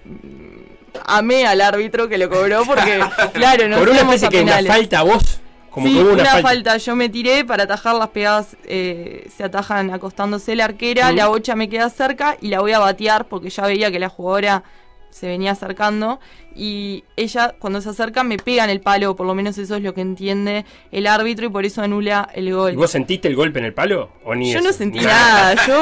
Amé 1.06 1.46
al 1.46 1.60
árbitro 1.60 2.08
que 2.08 2.18
lo 2.18 2.28
cobró 2.28 2.64
porque, 2.64 3.00
claro, 3.32 3.68
no 3.68 3.78
por 3.78 3.88
una 3.88 4.00
especie 4.00 4.28
a 4.28 4.30
que 4.30 4.42
una 4.42 4.62
falta 4.62 5.00
a 5.00 5.02
vos. 5.02 5.40
Como 5.70 5.86
sí, 5.86 5.94
que 5.94 6.00
hubo 6.00 6.12
una, 6.12 6.22
una, 6.22 6.30
falta. 6.32 6.48
falta. 6.48 6.76
Yo 6.76 6.94
me 6.96 7.08
tiré 7.08 7.44
para 7.44 7.62
atajar 7.64 7.94
las 7.94 8.08
pegadas. 8.08 8.56
eh, 8.64 9.28
se 9.34 9.42
atajan 9.42 9.90
acostándose 9.90 10.54
la 10.54 10.66
arquera. 10.66 11.10
Mm. 11.12 11.16
La 11.16 11.28
bocha 11.28 11.56
me 11.56 11.68
queda 11.68 11.88
cerca 11.88 12.36
y 12.40 12.48
la 12.48 12.60
voy 12.60 12.72
a 12.72 12.78
batear 12.78 13.26
porque 13.26 13.48
ya 13.48 13.64
veía 13.64 13.90
que 13.90 13.98
la 13.98 14.10
jugadora 14.10 14.64
se 15.12 15.28
venía 15.28 15.52
acercando. 15.52 16.18
Y 16.54 17.04
ella, 17.16 17.54
cuando 17.58 17.80
se 17.80 17.90
acerca, 17.90 18.24
me 18.24 18.36
pega 18.38 18.64
en 18.64 18.70
el 18.70 18.80
palo. 18.80 19.14
Por 19.14 19.26
lo 19.26 19.34
menos 19.34 19.56
eso 19.58 19.76
es 19.76 19.82
lo 19.82 19.94
que 19.94 20.00
entiende 20.00 20.64
el 20.90 21.06
árbitro 21.06 21.46
y 21.46 21.48
por 21.50 21.64
eso 21.64 21.80
anula 21.82 22.28
el 22.34 22.52
gol. 22.52 22.72
¿Y 22.72 22.76
vos 22.76 22.90
sentiste 22.90 23.28
el 23.28 23.36
golpe 23.36 23.60
en 23.60 23.66
el 23.66 23.74
palo? 23.74 24.10
¿O 24.24 24.34
ni 24.34 24.52
Yo 24.52 24.58
eso? 24.58 24.66
no 24.68 24.72
sentí 24.74 24.98
Ni 24.98 25.04
nada. 25.04 25.54
Yo 25.66 25.80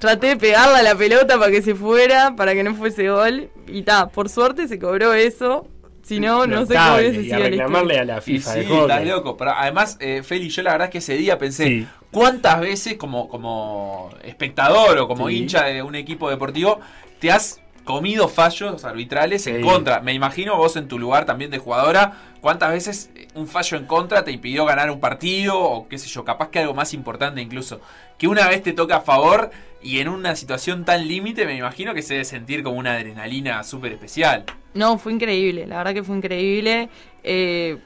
traté 0.00 0.28
de 0.28 0.36
pegarle 0.36 0.78
a 0.78 0.82
la 0.82 0.94
pelota 0.94 1.38
para 1.38 1.50
que 1.50 1.62
se 1.62 1.74
fuera, 1.74 2.34
para 2.36 2.54
que 2.54 2.62
no 2.62 2.74
fuese 2.74 3.08
gol. 3.10 3.50
Y 3.66 3.82
ta, 3.82 4.08
por 4.08 4.28
suerte 4.28 4.68
se 4.68 4.78
cobró 4.78 5.12
eso. 5.14 5.68
Si 6.02 6.18
no, 6.18 6.48
no 6.48 6.66
sé 6.66 6.74
cómo 6.74 6.96
hubiese 6.96 7.20
y 7.20 7.24
sido 7.26 7.38
reclamarle 7.38 7.98
a 8.00 8.04
la 8.04 8.18
Y 8.18 8.20
FIFA 8.22 8.52
sí, 8.54 8.58
de 8.58 8.64
hockey. 8.66 8.80
estás 8.82 9.06
loco. 9.06 9.36
Pero 9.36 9.52
además, 9.52 9.96
eh, 10.00 10.22
Feli, 10.24 10.48
yo 10.48 10.62
la 10.62 10.72
verdad 10.72 10.86
es 10.88 10.92
que 10.92 10.98
ese 10.98 11.14
día 11.16 11.38
pensé, 11.38 11.64
Sí. 11.66 11.86
¿cuántas 12.10 12.60
veces 12.60 12.94
como, 12.96 13.28
como 13.28 14.10
espectador 14.24 14.98
o 14.98 15.06
como 15.06 15.28
Sí. 15.28 15.36
hincha 15.38 15.64
de 15.66 15.80
un 15.82 15.94
equipo 15.94 16.28
deportivo 16.28 16.80
te 17.20 17.30
has 17.30 17.60
comido 17.84 18.28
fallos 18.28 18.84
arbitrales 18.84 19.46
en 19.46 19.62
contra? 19.62 20.00
Me 20.00 20.12
imagino 20.12 20.56
vos 20.56 20.76
en 20.76 20.88
tu 20.88 20.98
lugar 20.98 21.24
también 21.24 21.50
de 21.50 21.58
jugadora, 21.58 22.12
¿cuántas 22.40 22.70
veces 22.70 23.10
un 23.34 23.46
fallo 23.46 23.76
en 23.76 23.86
contra 23.86 24.24
te 24.24 24.32
impidió 24.32 24.64
ganar 24.64 24.90
un 24.90 25.00
partido 25.00 25.58
o 25.58 25.88
qué 25.88 25.98
sé 25.98 26.08
yo, 26.08 26.24
capaz 26.24 26.50
que 26.50 26.60
algo 26.60 26.74
más 26.74 26.94
importante 26.94 27.40
incluso? 27.40 27.80
Que 28.18 28.28
una 28.28 28.48
vez 28.48 28.62
te 28.62 28.72
toca 28.72 28.96
a 28.96 29.00
favor 29.00 29.50
y 29.82 29.98
en 29.98 30.08
una 30.08 30.36
situación 30.36 30.84
tan 30.84 31.06
límite 31.08 31.44
me 31.46 31.56
imagino 31.56 31.94
que 31.94 32.02
se 32.02 32.14
debe 32.14 32.24
sentir 32.24 32.62
como 32.62 32.78
una 32.78 32.92
adrenalina 32.92 33.62
súper 33.64 33.92
especial. 33.92 34.44
No, 34.74 34.98
fue 34.98 35.12
increíble, 35.12 35.66
la 35.66 35.78
verdad 35.78 35.94
que 35.94 36.02
fue 36.02 36.16
increíble. 36.16 36.88
Eh, 37.24 37.78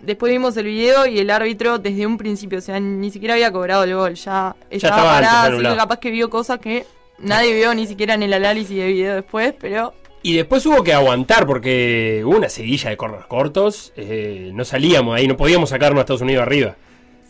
después 0.00 0.32
vimos 0.32 0.56
el 0.56 0.66
video 0.66 1.06
y 1.06 1.18
el 1.18 1.30
árbitro 1.30 1.78
desde 1.78 2.06
un 2.06 2.16
principio, 2.18 2.58
o 2.58 2.62
sea, 2.62 2.80
ni 2.80 3.10
siquiera 3.10 3.34
había 3.34 3.52
cobrado 3.52 3.84
el 3.84 3.94
gol, 3.94 4.14
ya 4.14 4.56
estaba, 4.70 4.96
estaba 4.96 5.02
parada, 5.02 5.42
así 5.44 5.62
que 5.62 5.76
capaz 5.76 5.98
que 5.98 6.10
vio 6.10 6.30
cosas 6.30 6.58
que 6.58 6.86
nadie 7.18 7.54
vio 7.54 7.74
ni 7.74 7.86
siquiera 7.86 8.14
en 8.14 8.22
el 8.22 8.32
análisis 8.32 8.76
de 8.76 8.86
video 8.86 9.14
después, 9.14 9.54
pero 9.60 9.94
Y 10.22 10.34
después 10.36 10.64
hubo 10.66 10.82
que 10.82 10.92
aguantar 10.92 11.46
porque 11.46 12.22
hubo 12.24 12.36
una 12.36 12.48
seguilla 12.48 12.90
de 12.90 12.96
corners 12.96 13.26
cortos. 13.26 13.92
eh, 13.96 14.50
no 14.54 14.64
salíamos 14.64 15.14
ahí, 15.16 15.28
no 15.28 15.36
podíamos 15.36 15.70
sacarnos 15.70 15.98
a 15.98 16.02
Estados 16.02 16.22
Unidos 16.22 16.42
arriba. 16.42 16.76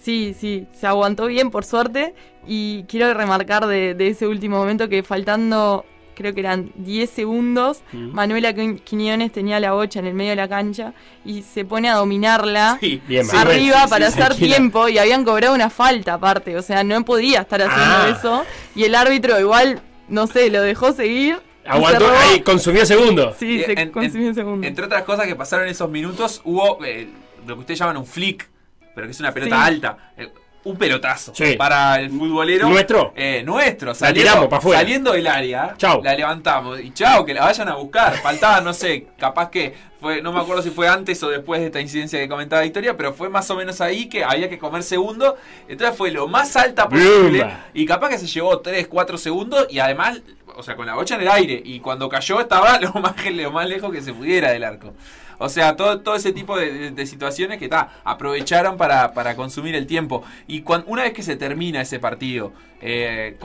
sí, 0.01 0.35
sí, 0.39 0.69
se 0.73 0.87
aguantó 0.87 1.27
bien 1.27 1.51
por 1.51 1.65
suerte. 1.65 2.15
Y 2.47 2.85
quiero 2.85 3.13
remarcar 3.13 3.67
de, 3.67 3.95
de 3.95 4.09
ese 4.09 4.27
último 4.29 4.57
momento 4.59 4.89
que 4.89 5.03
faltando, 5.03 5.85
creo 6.17 6.35
que 6.35 6.41
eran 6.41 6.73
10 6.77 7.09
segundos, 7.11 7.83
Mm. 7.93 8.11
Manuela 8.13 8.53
Qui- 8.55 8.81
Quiñones 8.83 9.31
tenía 9.31 9.61
la 9.61 9.73
bocha 9.73 10.01
en 10.01 10.07
el 10.07 10.15
medio 10.15 10.31
de 10.31 10.37
la 10.37 10.49
cancha 10.49 10.95
y 11.25 11.43
se 11.43 11.65
pone 11.65 11.89
a 11.89 11.95
dominarla. 11.95 12.79
Sí, 12.81 13.01
Bien, 13.07 13.27
arriba 13.33 13.83
sí, 13.85 13.91
para 13.91 14.07
sí, 14.07 14.13
hacer 14.15 14.27
tranquila. 14.35 14.57
tiempo 14.57 14.89
y 14.89 14.99
habían 14.99 15.25
cobrado 15.25 15.55
una 15.55 15.71
falta 15.71 16.15
aparte, 16.15 16.57
o 16.57 16.63
sea, 16.63 16.83
no 16.83 17.05
podía 17.05 17.43
estar 17.43 17.61
haciendo 17.63 17.95
Ah. 17.97 18.17
eso 18.19 18.45
y 18.75 18.85
el 18.85 18.95
árbitro 18.95 19.39
igual, 19.39 19.81
no 20.09 20.27
sé, 20.27 20.51
lo 20.51 20.63
dejó 20.63 20.93
seguir 20.93 21.39
Aguantó, 21.69 22.09
ahí, 22.09 22.41
consumió 22.41 22.87
segundo. 22.87 23.35
Sí, 23.39 23.63
se 23.65 23.73
en- 23.73 23.91
consumió 23.91 24.23
en- 24.23 24.29
un 24.29 24.35
segundo. 24.35 24.67
Entre 24.67 24.85
otras 24.85 25.03
cosas 25.03 25.27
que 25.27 25.35
pasaron 25.35 25.67
en 25.67 25.73
esos 25.73 25.91
minutos, 25.91 26.41
hubo 26.45 26.83
eh, 26.85 27.09
lo 27.47 27.55
que 27.55 27.61
ustedes 27.61 27.79
llaman 27.81 27.97
un 27.97 28.07
flick, 28.07 28.49
pero 28.95 29.07
que 29.07 29.11
es 29.11 29.21
una 29.21 29.33
pelota 29.33 29.57
Sí. 29.57 29.63
alta. 29.67 30.13
eh, 30.17 30.29
un 30.67 30.77
pelotazo 30.77 31.33
Sí. 31.35 31.55
para 31.57 32.01
el 32.01 32.11
futbolero. 32.11 32.69
¿Nuestro? 32.69 33.13
Eh, 33.17 33.43
nuestro. 33.45 33.93
La 34.01 34.13
tiramos 34.13 34.47
pa' 34.49 34.57
afuera. 34.57 34.81
Saliendo 34.81 35.13
del 35.13 35.27
área, 35.27 35.75
Chau. 35.79 36.03
la 36.03 36.15
levantamos. 36.15 36.81
Y 36.81 36.93
chao, 36.93 37.25
que 37.25 37.33
la 37.35 37.45
vayan 37.45 37.69
a 37.69 37.77
buscar. 37.77 38.17
Faltaba, 38.19 38.61
no 38.61 38.73
sé, 38.75 39.07
capaz 39.19 39.51
que 39.51 39.75
fue, 40.01 40.21
no 40.23 40.33
me 40.33 40.41
acuerdo 40.41 40.63
si 40.63 40.71
fue 40.71 40.89
antes 40.89 41.23
o 41.23 41.29
después 41.29 41.61
de 41.61 41.67
esta 41.67 41.81
incidencia 41.81 42.19
que 42.19 42.29
comentaba 42.29 42.63
Victoria, 42.63 42.97
pero 42.97 43.15
fue 43.15 43.29
más 43.29 43.49
o 43.51 43.57
menos 43.57 43.81
ahí 43.81 44.09
que 44.09 44.25
había 44.25 44.49
que 44.49 44.59
comer 44.59 44.83
segundo. 44.83 45.37
Entonces 45.69 45.97
fue 45.97 46.11
lo 46.11 46.27
más 46.29 46.55
alta 46.57 46.89
posible. 46.89 47.47
Y 47.73 47.87
capaz 47.87 48.09
que 48.11 48.19
se 48.19 48.27
llevó 48.27 48.59
3, 48.59 48.89
4 48.89 49.17
segundos 49.19 49.67
y 49.71 49.79
además, 49.79 50.21
o 50.57 50.63
sea, 50.63 50.75
con 50.77 50.87
la 50.87 50.95
bocha 50.95 51.15
en 51.15 51.23
el 51.23 51.29
aire. 51.29 51.63
Y 51.65 51.81
cuando 51.81 52.09
cayó 52.09 52.41
estaba 52.41 52.79
lo 52.81 52.93
más, 52.95 53.15
lo 53.25 53.51
más 53.53 53.69
lejos 53.69 53.93
que 53.93 54.03
se 54.03 54.13
pudiera 54.13 54.51
del 54.51 54.65
arco. 54.65 54.95
O 55.39 55.49
sea, 55.49 55.77
todo, 55.77 56.01
todo 56.01 56.15
ese 56.17 56.33
tipo 56.33 56.57
de, 56.59 56.73
de- 56.73 56.91
de 56.93 57.07
situaciones 57.07 57.59
que 57.59 57.69
ta, 57.69 58.01
aprovecharon 58.05 58.77
para, 58.77 59.13
para 59.13 59.37
consumir 59.37 59.75
el 59.75 59.87
tiempo. 59.87 60.23
Y 60.47 60.63
cuan- 60.63 60.85
una 60.87 61.03
vez 61.03 61.13
que 61.13 61.23
se 61.23 61.37
termina 61.37 61.81
ese 61.83 61.99
partido, 61.99 62.53
eh, 62.81 63.37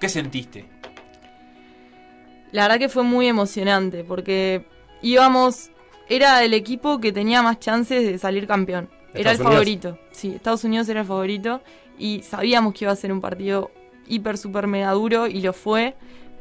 ¿qué 0.00 0.08
sentiste? 0.08 0.66
La 2.52 2.62
verdad 2.62 2.78
que 2.78 2.88
fue 2.88 3.02
muy 3.02 3.26
emocionante 3.26 4.04
porque 4.04 4.64
íbamos, 5.02 5.70
era 6.08 6.42
el 6.44 6.54
equipo 6.54 7.00
que 7.00 7.12
tenía 7.12 7.42
más 7.42 7.58
chances 7.60 8.04
de 8.06 8.18
salir 8.18 8.46
campeón. 8.46 8.88
Era 9.14 9.30
el 9.32 9.36
Unidos. 9.36 9.52
favorito. 9.54 9.98
Sí, 10.10 10.34
Estados 10.34 10.64
Unidos 10.64 10.88
era 10.88 11.00
el 11.00 11.06
favorito 11.06 11.62
y 11.98 12.22
sabíamos 12.22 12.74
que 12.74 12.84
iba 12.84 12.92
a 12.92 12.96
ser 12.96 13.12
un 13.12 13.20
partido 13.20 13.70
hiper, 14.06 14.38
super, 14.38 14.66
mega 14.66 14.92
duro 14.92 15.26
y 15.26 15.40
lo 15.40 15.52
fue. 15.52 15.94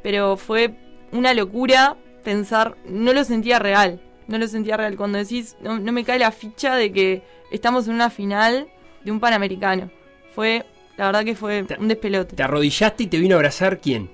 Pero 0.03 0.38
fue 0.38 0.75
una 1.12 1.33
locura 1.33 1.97
pensar, 2.23 2.77
no 2.88 3.12
lo 3.13 3.23
sentía 3.23 3.60
real. 3.60 4.01
No 4.27 4.37
lo 4.37 4.47
sentía 4.47 4.77
real. 4.77 4.95
Cuando 4.97 5.17
decís, 5.17 5.55
no, 5.61 5.79
no 5.79 5.91
me 5.91 6.03
cae 6.03 6.19
la 6.19 6.31
ficha 6.31 6.75
de 6.75 6.91
que 6.91 7.21
estamos 7.51 7.87
en 7.87 7.93
una 7.93 8.09
final 8.09 8.67
de 9.03 9.11
un 9.11 9.19
Panamericano. 9.19 9.89
Fue, 10.35 10.65
la 10.97 11.05
verdad 11.07 11.23
que 11.25 11.35
fue 11.35 11.63
Te- 11.63 11.77
un 11.79 11.87
despelote. 11.87 12.35
Te 12.35 12.43
arrodillaste 12.43 13.03
y 13.03 13.07
te 13.07 13.17
vino 13.19 13.35
a 13.35 13.37
abrazar 13.37 13.79
quién. 13.79 14.09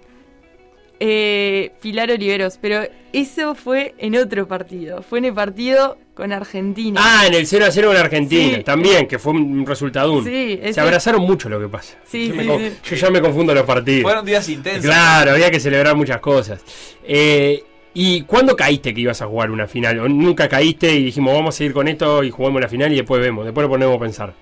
Eh, 1.00 1.72
Pilar 1.82 2.12
Oliveros, 2.12 2.58
pero 2.62 2.84
eso 3.12 3.56
fue 3.56 3.94
en 3.98 4.16
otro 4.16 4.48
partido. 4.48 5.02
Fue 5.02 5.20
en 5.20 5.26
el 5.26 5.34
partido 5.34 5.98
con 6.14 6.32
Argentina. 6.32 7.02
Ah, 7.04 7.28
en 7.28 7.34
el 7.34 7.46
0 7.46 7.66
a 7.66 7.72
0 7.72 7.88
con 7.90 7.98
Argentina. 7.98 8.58
Sí. 8.58 8.64
También, 8.64 9.08
que 9.08 9.20
fue 9.20 9.34
un 9.34 9.66
resultado. 9.66 10.16
Sí, 10.24 10.60
Se 10.62 10.70
ese- 10.70 10.80
abrazaron 10.80 11.24
mucho 11.24 11.50
lo 11.50 11.60
que 11.60 11.68
pasa. 11.68 11.98
Sí, 12.06 12.30
yo, 12.30 12.36
me 12.36 12.44
sí, 12.44 12.76
sí. 12.84 12.90
yo 12.92 12.96
ya 12.96 13.10
me 13.10 13.20
confundo 13.20 13.54
los 13.54 13.66
partidos. 13.66 14.04
Fueron 14.04 14.24
días 14.26 14.48
intensos. 14.48 14.86
Claro, 14.86 15.32
había 15.32 15.52
que 15.52 15.60
celebrar 15.60 15.96
muchas 15.96 16.20
cosas. 16.20 16.62
Eh, 17.04 17.64
¿Y 17.94 18.24
cuándo 18.24 18.56
caíste 18.56 18.94
que 18.94 19.02
ibas 19.02 19.22
a 19.22 19.28
jugar 19.28 19.52
una 19.52 19.68
final? 19.68 20.00
¿O 20.00 20.10
nunca 20.10 20.50
caíste 20.50 20.96
y 20.96 21.04
dijimos, 21.04 21.34
vamos 21.34 21.56
a 21.56 21.58
seguir 21.58 21.74
con 21.74 21.88
esto 21.88 22.24
y 22.24 22.32
jugamos 22.32 22.62
la 22.62 22.68
final 22.68 22.92
y 22.92 22.96
después 22.96 23.22
vemos, 23.22 23.46
después 23.46 23.64
lo 23.64 23.70
ponemos 23.70 23.98
a 23.98 24.00
pensar? 24.00 24.34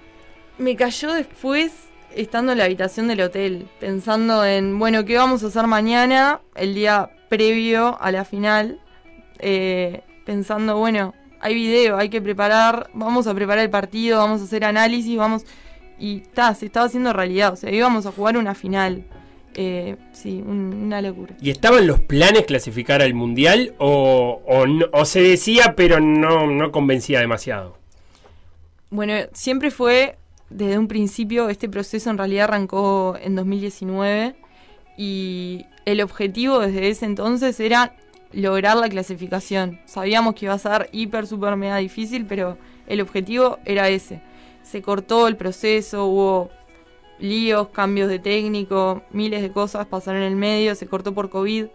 Me 0.57 0.75
cayó 0.75 1.13
después 1.13 1.71
estando 2.15 2.53
en 2.53 2.57
la 2.59 2.65
habitación 2.65 3.07
del 3.07 3.21
hotel, 3.21 3.67
pensando 3.79 4.45
en, 4.45 4.79
bueno, 4.79 5.03
¿qué 5.03 5.17
vamos 5.17 5.43
a 5.43 5.47
hacer 5.47 5.67
mañana? 5.67 6.39
El 6.55 6.75
día 6.75 7.09
previo 7.29 7.97
a 8.01 8.11
la 8.11 8.23
final. 8.23 8.79
Eh, 9.39 10.01
pensando, 10.25 10.77
bueno, 10.77 11.13
hay 11.39 11.55
video, 11.55 11.97
hay 11.97 12.09
que 12.09 12.21
preparar, 12.21 12.89
vamos 12.93 13.27
a 13.27 13.33
preparar 13.33 13.63
el 13.63 13.69
partido, 13.69 14.19
vamos 14.19 14.41
a 14.41 14.43
hacer 14.45 14.63
análisis, 14.63 15.17
vamos... 15.17 15.45
Y 15.99 16.21
ta, 16.21 16.55
se 16.55 16.65
estaba 16.65 16.87
haciendo 16.87 17.13
realidad, 17.13 17.53
o 17.53 17.55
sea, 17.55 17.71
íbamos 17.71 18.05
a 18.05 18.11
jugar 18.11 18.37
una 18.37 18.55
final. 18.55 19.03
Eh, 19.55 19.97
sí, 20.13 20.41
un- 20.45 20.73
una 20.85 21.01
locura. 21.01 21.35
¿Y 21.41 21.49
estaban 21.49 21.85
los 21.87 21.99
planes 21.99 22.43
clasificar 22.45 23.01
al 23.01 23.13
mundial 23.13 23.73
o, 23.79 24.41
o, 24.45 24.65
no- 24.65 24.85
o 24.93 25.03
se 25.05 25.21
decía 25.21 25.73
pero 25.75 25.99
no, 25.99 26.47
no 26.47 26.71
convencía 26.71 27.19
demasiado? 27.19 27.77
Bueno, 28.89 29.13
siempre 29.33 29.71
fue 29.71 30.17
desde 30.49 30.77
un 30.77 30.87
principio, 30.87 31.49
este 31.49 31.69
proceso 31.69 32.09
en 32.09 32.17
realidad 32.17 32.45
arrancó 32.45 33.17
en 33.21 33.35
2019 33.35 34.35
y 34.97 35.65
el 35.85 36.01
objetivo 36.01 36.59
desde 36.59 36.89
ese 36.89 37.05
entonces 37.05 37.59
era 37.59 37.95
lograr 38.33 38.77
la 38.77 38.89
clasificación. 38.89 39.79
Sabíamos 39.85 40.35
que 40.35 40.45
iba 40.45 40.53
a 40.53 40.59
ser 40.59 40.89
hiper, 40.91 41.25
super, 41.27 41.55
mega 41.55 41.77
difícil, 41.77 42.25
pero 42.25 42.57
el 42.87 43.01
objetivo 43.01 43.59
era 43.65 43.89
ese. 43.89 44.21
Se 44.63 44.81
cortó 44.81 45.27
el 45.27 45.37
proceso, 45.37 46.05
hubo 46.05 46.49
líos, 47.21 47.69
cambios 47.69 48.09
de 48.09 48.19
técnico, 48.19 49.03
miles 49.11 49.41
de 49.41 49.51
cosas 49.51 49.87
pasaron 49.87 50.21
en 50.21 50.27
el 50.27 50.35
medio, 50.35 50.75
se 50.75 50.87
cortó 50.87 51.13
por 51.13 51.29
COVID. 51.29 51.67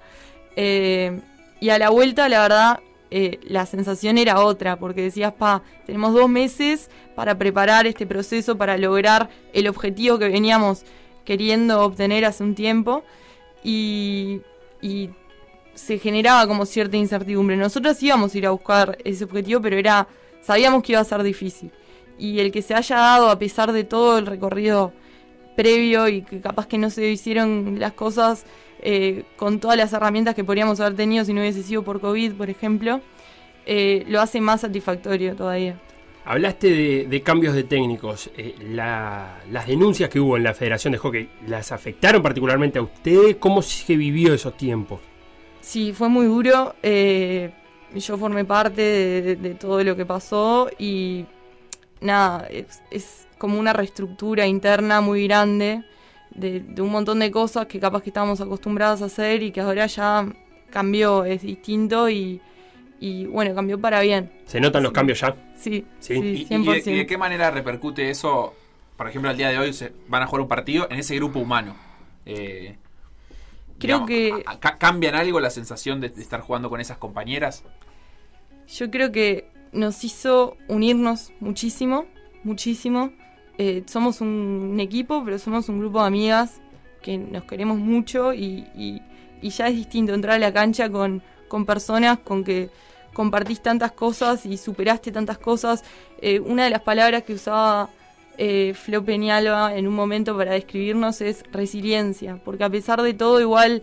Eh, 0.57 1.21
y 1.61 1.71
a 1.71 1.79
la 1.79 1.91
vuelta, 1.91 2.29
la 2.29 2.43
verdad, 2.43 2.81
eh, 3.11 3.39
la 3.45 3.65
sensación 3.65 4.19
era 4.19 4.41
otra, 4.41 4.77
porque 4.77 5.03
decías, 5.03 5.33
pa, 5.33 5.63
tenemos 5.87 6.13
dos 6.13 6.29
meses 6.29 6.91
para 7.15 7.39
preparar 7.39 7.87
este 7.87 8.07
proceso, 8.07 8.59
para 8.59 8.77
lograr 8.77 9.31
el 9.53 9.69
objetivo 9.69 10.19
que 10.19 10.29
veníamos 10.29 10.85
queriendo 11.25 11.81
obtener 11.83 12.25
hace 12.25 12.43
un 12.43 12.55
tiempo. 12.55 13.05
Y, 13.63 14.43
y 14.83 15.11
se 15.75 15.99
generaba 15.99 16.47
como 16.47 16.67
cierta 16.67 16.97
incertidumbre. 16.97 17.57
Nosotros 17.57 18.03
íbamos 18.03 18.35
a 18.35 18.39
ir 18.39 18.47
a 18.47 18.51
buscar 18.51 18.99
ese 19.05 19.25
objetivo, 19.25 19.61
pero 19.61 19.77
era 19.77 20.09
sabíamos 20.43 20.83
que 20.83 20.93
iba 20.93 21.01
a 21.01 21.05
ser 21.05 21.23
difícil. 21.23 21.71
Y 22.19 22.41
el 22.41 22.51
que 22.51 22.63
se 22.63 22.75
haya 22.75 22.97
dado, 22.97 23.31
a 23.31 23.39
pesar 23.39 23.73
de 23.73 23.85
todo 23.85 24.19
el 24.19 24.27
recorrido 24.27 24.93
previo 25.57 26.07
y 26.09 26.23
que 26.23 26.41
capaz 26.41 26.67
que 26.67 26.79
no 26.79 26.91
se 26.91 27.09
hicieron 27.11 27.79
las 27.81 27.93
cosas 27.93 28.45
eh, 28.83 29.25
con 29.37 29.59
todas 29.59 29.77
las 29.77 29.93
herramientas 29.93 30.35
que 30.35 30.45
podríamos 30.45 30.79
haber 30.81 30.95
tenido 30.95 31.25
si 31.25 31.33
no 31.33 31.41
hubiese 31.41 31.63
sido 31.63 31.83
por 31.83 32.01
COVID, 32.01 32.35
por 32.35 32.51
ejemplo, 32.51 33.01
eh, 33.65 34.05
lo 34.09 34.21
hace 34.21 34.41
más 34.41 34.61
satisfactorio 34.61 35.35
todavía. 35.35 35.81
Hablaste 36.25 36.71
de, 36.71 37.07
de 37.07 37.23
cambios 37.23 37.55
de 37.55 37.63
técnicos. 37.65 38.31
Eh, 38.37 38.55
la- 38.71 39.41
las 39.51 39.67
denuncias 39.67 40.11
que 40.11 40.19
hubo 40.21 40.37
en 40.37 40.43
la 40.43 40.55
Federación 40.55 40.93
de 40.93 40.99
Hockey, 40.99 41.29
¿las 41.47 41.73
afectaron 41.73 42.21
particularmente 42.23 42.79
a 42.79 42.83
ustedes? 42.83 43.37
¿Cómo 43.37 43.63
se 43.63 43.97
vivió 43.97 44.35
esos 44.35 44.57
tiempos? 44.57 45.01
Sí, 45.61 45.93
fue 45.93 46.09
muy 46.09 46.27
duro. 46.27 46.75
yo 46.83 48.19
formé 48.19 48.45
parte 48.45 48.83
de, 48.83 49.23
de- 49.23 49.37
de 49.37 49.55
todo 49.55 49.83
lo 49.83 49.97
que 49.97 50.05
pasó 50.05 50.69
y 50.79 51.25
nada, 52.01 52.47
es, 52.51 52.83
es 52.91 53.26
como 53.39 53.59
una 53.59 53.73
reestructura 53.73 54.47
interna 54.47 55.01
muy 55.01 55.27
grande 55.27 55.83
de, 56.31 56.61
de 56.61 56.83
un 56.83 56.91
montón 56.91 57.19
de 57.21 57.31
cosas 57.31 57.67
que 57.67 57.79
capaz 57.81 58.03
que 58.03 58.11
estábamos 58.11 58.41
acostumbrados 58.41 59.03
a 59.03 59.07
hacer 59.07 59.43
y 59.43 59.51
que 59.53 59.61
ahora 59.61 59.87
ya 59.87 60.27
cambió, 60.71 61.25
es 61.25 61.43
distinto 61.43 62.09
y, 62.11 62.41
y 63.01 63.27
bueno, 63.27 63.55
cambió 63.55 63.81
para 63.81 64.01
bien. 64.01 64.31
¿Se 64.47 64.61
notan 64.61 64.83
los 64.83 64.93
cambios 64.93 65.21
ya? 65.21 65.35
Sí, 65.57 65.85
Sí. 66.01 66.15
sí, 66.15 66.47
¿Y, 66.51 66.55
y 66.55 66.65
100%. 66.65 66.85
de, 66.85 66.91
y 66.93 66.97
de 66.99 67.07
qué 67.07 67.19
manera 67.19 67.51
repercute 67.51 68.11
eso? 68.11 68.55
Por 68.97 69.09
ejemplo, 69.09 69.31
al 69.31 69.37
día 69.37 69.49
de 69.51 69.59
hoy 69.59 69.73
se 69.73 69.93
van 70.09 70.23
a 70.23 70.27
jugar 70.27 70.43
un 70.43 70.49
partido 70.49 70.87
en 70.91 70.99
ese 70.99 71.15
grupo 71.17 71.39
humano. 71.39 71.77
Eh, 72.25 72.77
Creo 73.79 74.07
que- 74.07 74.43
¿Cambian 74.79 75.15
algo 75.15 75.39
la 75.39 75.51
sensación 75.51 76.01
de, 76.01 76.09
de 76.09 76.23
estar 76.23 76.41
jugando 76.41 76.71
con 76.71 76.81
esas 76.81 76.97
compañeras? 76.97 77.63
Yo 78.69 78.91
creo 78.91 79.13
que 79.13 79.49
nos 79.73 80.03
hizo 80.03 80.57
unirnos 80.69 81.33
muchísimo, 81.41 82.07
muchísimo. 82.43 83.13
Eh, 83.59 83.83
somos 83.87 84.21
un 84.21 84.77
equipo, 84.81 85.23
pero 85.25 85.39
somos 85.39 85.69
un 85.69 85.79
grupo 85.79 86.01
de 86.01 86.07
amigas 86.09 86.61
que 87.03 87.17
nos 87.17 87.45
queremos 87.45 87.79
mucho 87.79 88.35
y, 88.35 88.67
y- 88.77 89.01
y 89.41 89.51
ya 89.51 89.69
es 89.69 89.77
distinto 89.77 90.13
entrar 90.15 90.37
a 90.37 90.39
la 90.39 90.53
cancha 90.53 90.91
con, 90.91 91.23
con 91.49 91.65
personas 91.67 92.19
con 92.19 92.43
que 92.45 92.69
compartís 93.13 93.61
tantas 93.63 93.93
cosas 93.93 94.45
y 94.45 94.57
superaste 94.59 95.11
tantas 95.13 95.39
cosas. 95.39 95.85
Eh, 96.21 96.41
una 96.41 96.65
de 96.65 96.71
las 96.71 96.83
palabras 96.83 97.23
que 97.23 97.35
usaba 97.35 97.89
eh, 98.39 98.75
Flo 98.75 99.03
Peñalba 99.05 99.75
en 99.75 99.87
un 99.87 99.95
momento 99.95 100.37
para 100.37 100.53
describirnos 100.53 101.21
es 101.23 101.43
resiliencia, 101.53 102.39
porque 102.45 102.65
a 102.65 102.71
pesar 102.71 103.01
de 103.01 103.15
todo 103.15 103.41
igual, 103.41 103.83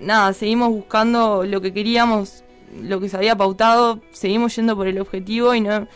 nada, 0.00 0.32
seguimos 0.32 0.70
buscando 0.70 1.44
lo 1.44 1.60
que 1.60 1.72
queríamos, 1.72 2.42
lo 2.82 2.98
que 3.00 3.08
se 3.08 3.16
había 3.16 3.36
pautado, 3.36 4.00
seguimos 4.10 4.56
yendo 4.56 4.74
por 4.76 4.88
el 4.88 4.98
objetivo 5.00 5.54
y 5.54 5.60
no, 5.60 5.86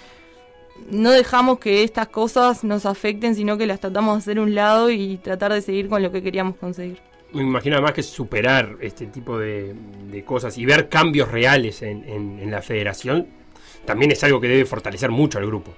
no 0.91 1.11
dejamos 1.11 1.59
que 1.59 1.83
estas 1.85 2.09
cosas 2.09 2.65
nos 2.65 2.87
afecten, 2.87 3.35
sino 3.35 3.59
que 3.59 3.67
las 3.67 3.81
tratamos 3.81 4.15
de 4.15 4.19
hacer 4.19 4.39
a 4.39 4.43
un 4.43 4.55
lado 4.55 4.91
y 4.91 5.19
tratar 5.19 5.53
de 5.53 5.63
seguir 5.63 5.89
con 5.89 6.03
lo 6.03 6.11
que 6.13 6.23
queríamos 6.23 6.57
conseguir. 6.57 7.01
Me 7.33 7.43
imagino 7.43 7.77
además 7.77 7.93
que 7.93 8.03
superar 8.03 8.77
este 8.81 9.07
tipo 9.07 9.39
de, 9.39 9.75
de 10.11 10.25
cosas 10.25 10.57
y 10.59 10.65
ver 10.65 10.89
cambios 10.89 11.31
reales 11.31 11.83
en, 11.83 12.05
en- 12.09 12.39
en 12.39 12.51
la 12.51 12.63
federación 12.63 13.27
también 13.85 14.11
es 14.13 14.23
algo 14.25 14.41
que 14.41 14.49
debe 14.49 14.65
fortalecer 14.65 15.11
mucho 15.11 15.39
al 15.39 15.47
grupo. 15.47 15.73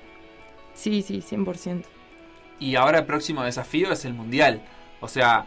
Sí, 0.75 1.03
sí, 1.03 1.21
100%. 1.23 1.85
Y 2.61 2.75
ahora 2.77 2.99
el 3.01 3.07
próximo 3.07 3.43
desafío 3.43 3.93
es 3.93 4.05
el 4.05 4.15
Mundial. 4.15 4.63
O 5.01 5.09
sea, 5.09 5.47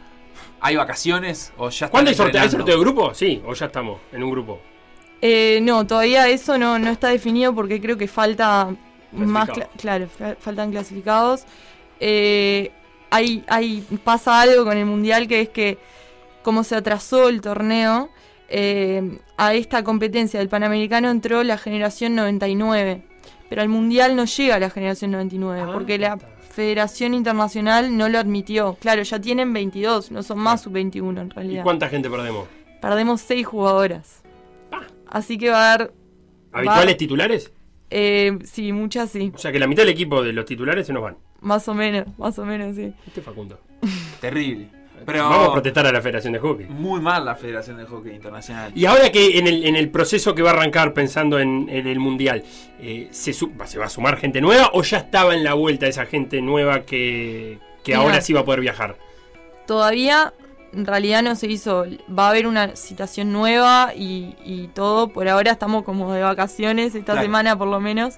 ¿hay 0.59 0.75
vacaciones 0.75 1.53
o 1.57 1.69
ya 1.69 1.89
¿Cuándo 1.89 2.09
hay 2.09 2.15
sorteo? 2.15 2.49
Sorteo 2.49 2.75
de 2.75 2.81
grupo? 2.81 3.13
Sí, 3.13 3.41
o 3.45 3.53
ya 3.53 3.67
estamos 3.67 3.99
en 4.11 4.23
un 4.23 4.31
grupo. 4.31 4.59
Eh, 5.21 5.59
no, 5.61 5.85
todavía 5.85 6.27
eso 6.29 6.57
no, 6.57 6.79
no 6.79 6.89
está 6.89 7.09
definido 7.09 7.53
porque 7.53 7.79
creo 7.79 7.97
que 7.97 8.07
falta 8.07 8.75
más, 9.11 9.49
claro, 9.77 10.07
fa- 10.07 10.35
faltan 10.39 10.71
clasificados. 10.71 11.43
Eh, 11.99 12.71
hay, 13.09 13.43
hay, 13.47 13.81
pasa 14.03 14.41
algo 14.41 14.63
con 14.65 14.77
el 14.77 14.85
Mundial 14.85 15.27
que 15.27 15.41
es 15.41 15.49
que 15.49 15.77
como 16.43 16.63
se 16.63 16.75
atrasó 16.75 17.29
el 17.29 17.41
torneo, 17.41 18.09
eh, 18.49 19.19
a 19.37 19.53
esta 19.53 19.83
competencia 19.83 20.39
del 20.39 20.49
Panamericano 20.49 21.09
entró 21.09 21.43
la 21.43 21.57
generación 21.57 22.15
99, 22.15 23.03
pero 23.49 23.61
al 23.61 23.69
Mundial 23.69 24.15
no 24.15 24.25
llega 24.25 24.59
la 24.59 24.69
generación 24.69 25.11
99, 25.11 25.61
Ah, 25.61 25.69
porque 25.73 25.97
la. 25.97 26.17
Federación 26.51 27.13
Internacional 27.13 27.95
no 27.95 28.09
lo 28.09 28.19
admitió. 28.19 28.75
Claro, 28.81 29.03
ya 29.03 29.21
tienen 29.21 29.53
22, 29.53 30.11
no 30.11 30.21
son 30.21 30.39
más 30.39 30.61
sub-21 30.63 31.21
en 31.21 31.27
¿Y 31.27 31.29
realidad. 31.29 31.63
cuánta 31.63 31.87
gente 31.87 32.09
perdemos? 32.09 32.45
Perdemos 32.81 33.21
6 33.21 33.47
jugadoras. 33.47 34.21
Así 35.07 35.37
que 35.37 35.49
va 35.49 35.71
a 35.71 35.73
haber, 35.75 35.93
¿Habituales 36.51 36.93
Va. 36.95 36.97
titulares? 36.97 37.51
Eh, 37.91 38.37
sí, 38.45 38.71
muchas 38.73 39.11
sí, 39.11 39.31
O 39.35 39.37
sea 39.37 39.51
que 39.51 39.59
la 39.59 39.67
mitad 39.67 39.83
del 39.83 39.91
equipo 39.91 40.23
de 40.23 40.33
los 40.33 40.45
titulares 40.45 40.87
se 40.87 40.93
nos 40.93 41.03
van. 41.03 41.17
más 41.41 41.67
o 41.67 41.73
menos, 41.73 42.07
más 42.17 42.37
o 42.39 42.45
menos, 42.45 42.75
sí. 42.75 42.91
Este 43.05 43.21
Facundo. 43.21 43.59
Terrible. 44.19 44.67
Pero 45.03 45.23
Vamos 45.27 45.49
a 45.49 45.51
protestar 45.53 45.87
a 45.87 45.91
la 45.91 45.99
Federación 45.99 46.33
de 46.33 46.37
Hockey. 46.39 46.67
muy 46.67 47.01
mal 47.01 47.25
la 47.25 47.33
Federación 47.35 47.75
de 47.77 47.85
Hockey 47.85 48.13
Internacional. 48.13 48.71
Y 48.75 48.85
ahora 48.85 49.11
que 49.11 49.39
en 49.39 49.47
el, 49.47 49.65
en 49.65 49.75
el 49.75 49.89
proceso 49.89 50.35
que 50.35 50.43
va 50.43 50.51
a 50.51 50.53
arrancar 50.53 50.93
pensando 50.93 51.39
en, 51.39 51.67
en 51.69 51.87
el 51.87 51.99
Mundial, 51.99 52.43
eh, 52.79 53.07
¿se, 53.09 53.33
su- 53.33 53.51
¿se 53.65 53.79
va 53.79 53.85
a 53.85 53.89
sumar 53.89 54.17
gente 54.17 54.41
nueva 54.41 54.69
o 54.73 54.83
ya 54.83 54.97
estaba 54.99 55.33
en 55.33 55.43
la 55.43 55.55
vuelta 55.55 55.87
esa 55.87 56.05
gente 56.05 56.39
nueva 56.43 56.81
que, 56.81 57.57
que 57.83 57.93
Mira. 57.93 58.03
ahora 58.03 58.21
sí 58.21 58.31
va 58.31 58.41
a 58.41 58.45
poder 58.45 58.59
viajar? 58.61 58.95
Todavía 59.65 60.33
en 60.73 60.85
realidad 60.85 61.21
no 61.23 61.35
se 61.35 61.47
hizo, 61.47 61.85
va 62.17 62.27
a 62.27 62.29
haber 62.29 62.47
una 62.47 62.75
citación 62.75 63.31
nueva 63.31 63.93
y, 63.95 64.35
y 64.45 64.69
todo, 64.73 65.09
por 65.09 65.27
ahora 65.27 65.51
estamos 65.51 65.83
como 65.83 66.13
de 66.13 66.21
vacaciones 66.21 66.95
esta 66.95 67.13
Claro. 67.13 67.21
semana 67.21 67.57
por 67.57 67.67
lo 67.67 67.79
menos, 67.79 68.15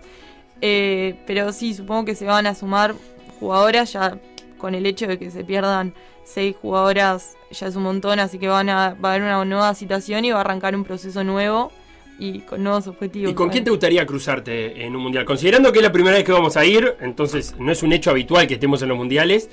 Eh, 0.65 1.15
pero 1.27 1.51
sí, 1.51 1.73
supongo 1.73 2.05
que 2.05 2.15
se 2.15 2.25
van 2.25 2.45
a 2.47 2.55
sumar 2.55 2.95
jugadoras 3.39 3.91
ya 3.91 4.17
con 4.57 4.75
el 4.75 4.85
hecho 4.85 5.07
de 5.07 5.19
que 5.19 5.29
se 5.29 5.43
pierdan 5.43 5.93
seis 6.23 6.55
jugadoras 6.61 7.35
ya 7.51 7.67
es 7.67 7.75
un 7.75 7.83
montón, 7.83 8.19
así 8.19 8.39
que 8.39 8.47
van 8.47 8.69
a, 8.69 8.93
va 8.93 9.09
a 9.09 9.11
haber 9.15 9.23
una 9.23 9.43
nueva 9.43 9.73
citación 9.75 10.23
y 10.23 10.31
va 10.31 10.37
a 10.37 10.41
arrancar 10.41 10.73
un 10.73 10.85
proceso 10.85 11.21
nuevo 11.23 11.69
y 12.17 12.39
con 12.41 12.63
nuevos 12.63 12.87
objetivos. 12.87 13.29
¿Y 13.31 13.33
con 13.35 13.49
quién 13.49 13.65
te 13.65 13.71
gustaría 13.71 14.05
cruzarte 14.05 14.85
en 14.85 14.95
un 14.95 15.01
mundial? 15.03 15.25
Considerando 15.25 15.71
que 15.73 15.79
es 15.79 15.83
la 15.83 15.91
primera 15.91 16.15
vez 16.15 16.23
que 16.23 16.31
vamos 16.31 16.55
a 16.55 16.63
ir, 16.63 16.95
entonces 17.01 17.55
no 17.59 17.69
es 17.71 17.83
un 17.83 17.91
hecho 17.91 18.11
habitual 18.11 18.47
que 18.47 18.53
estemos 18.53 18.81
en 18.83 18.87
los 18.89 18.97
mundiales, 18.97 19.49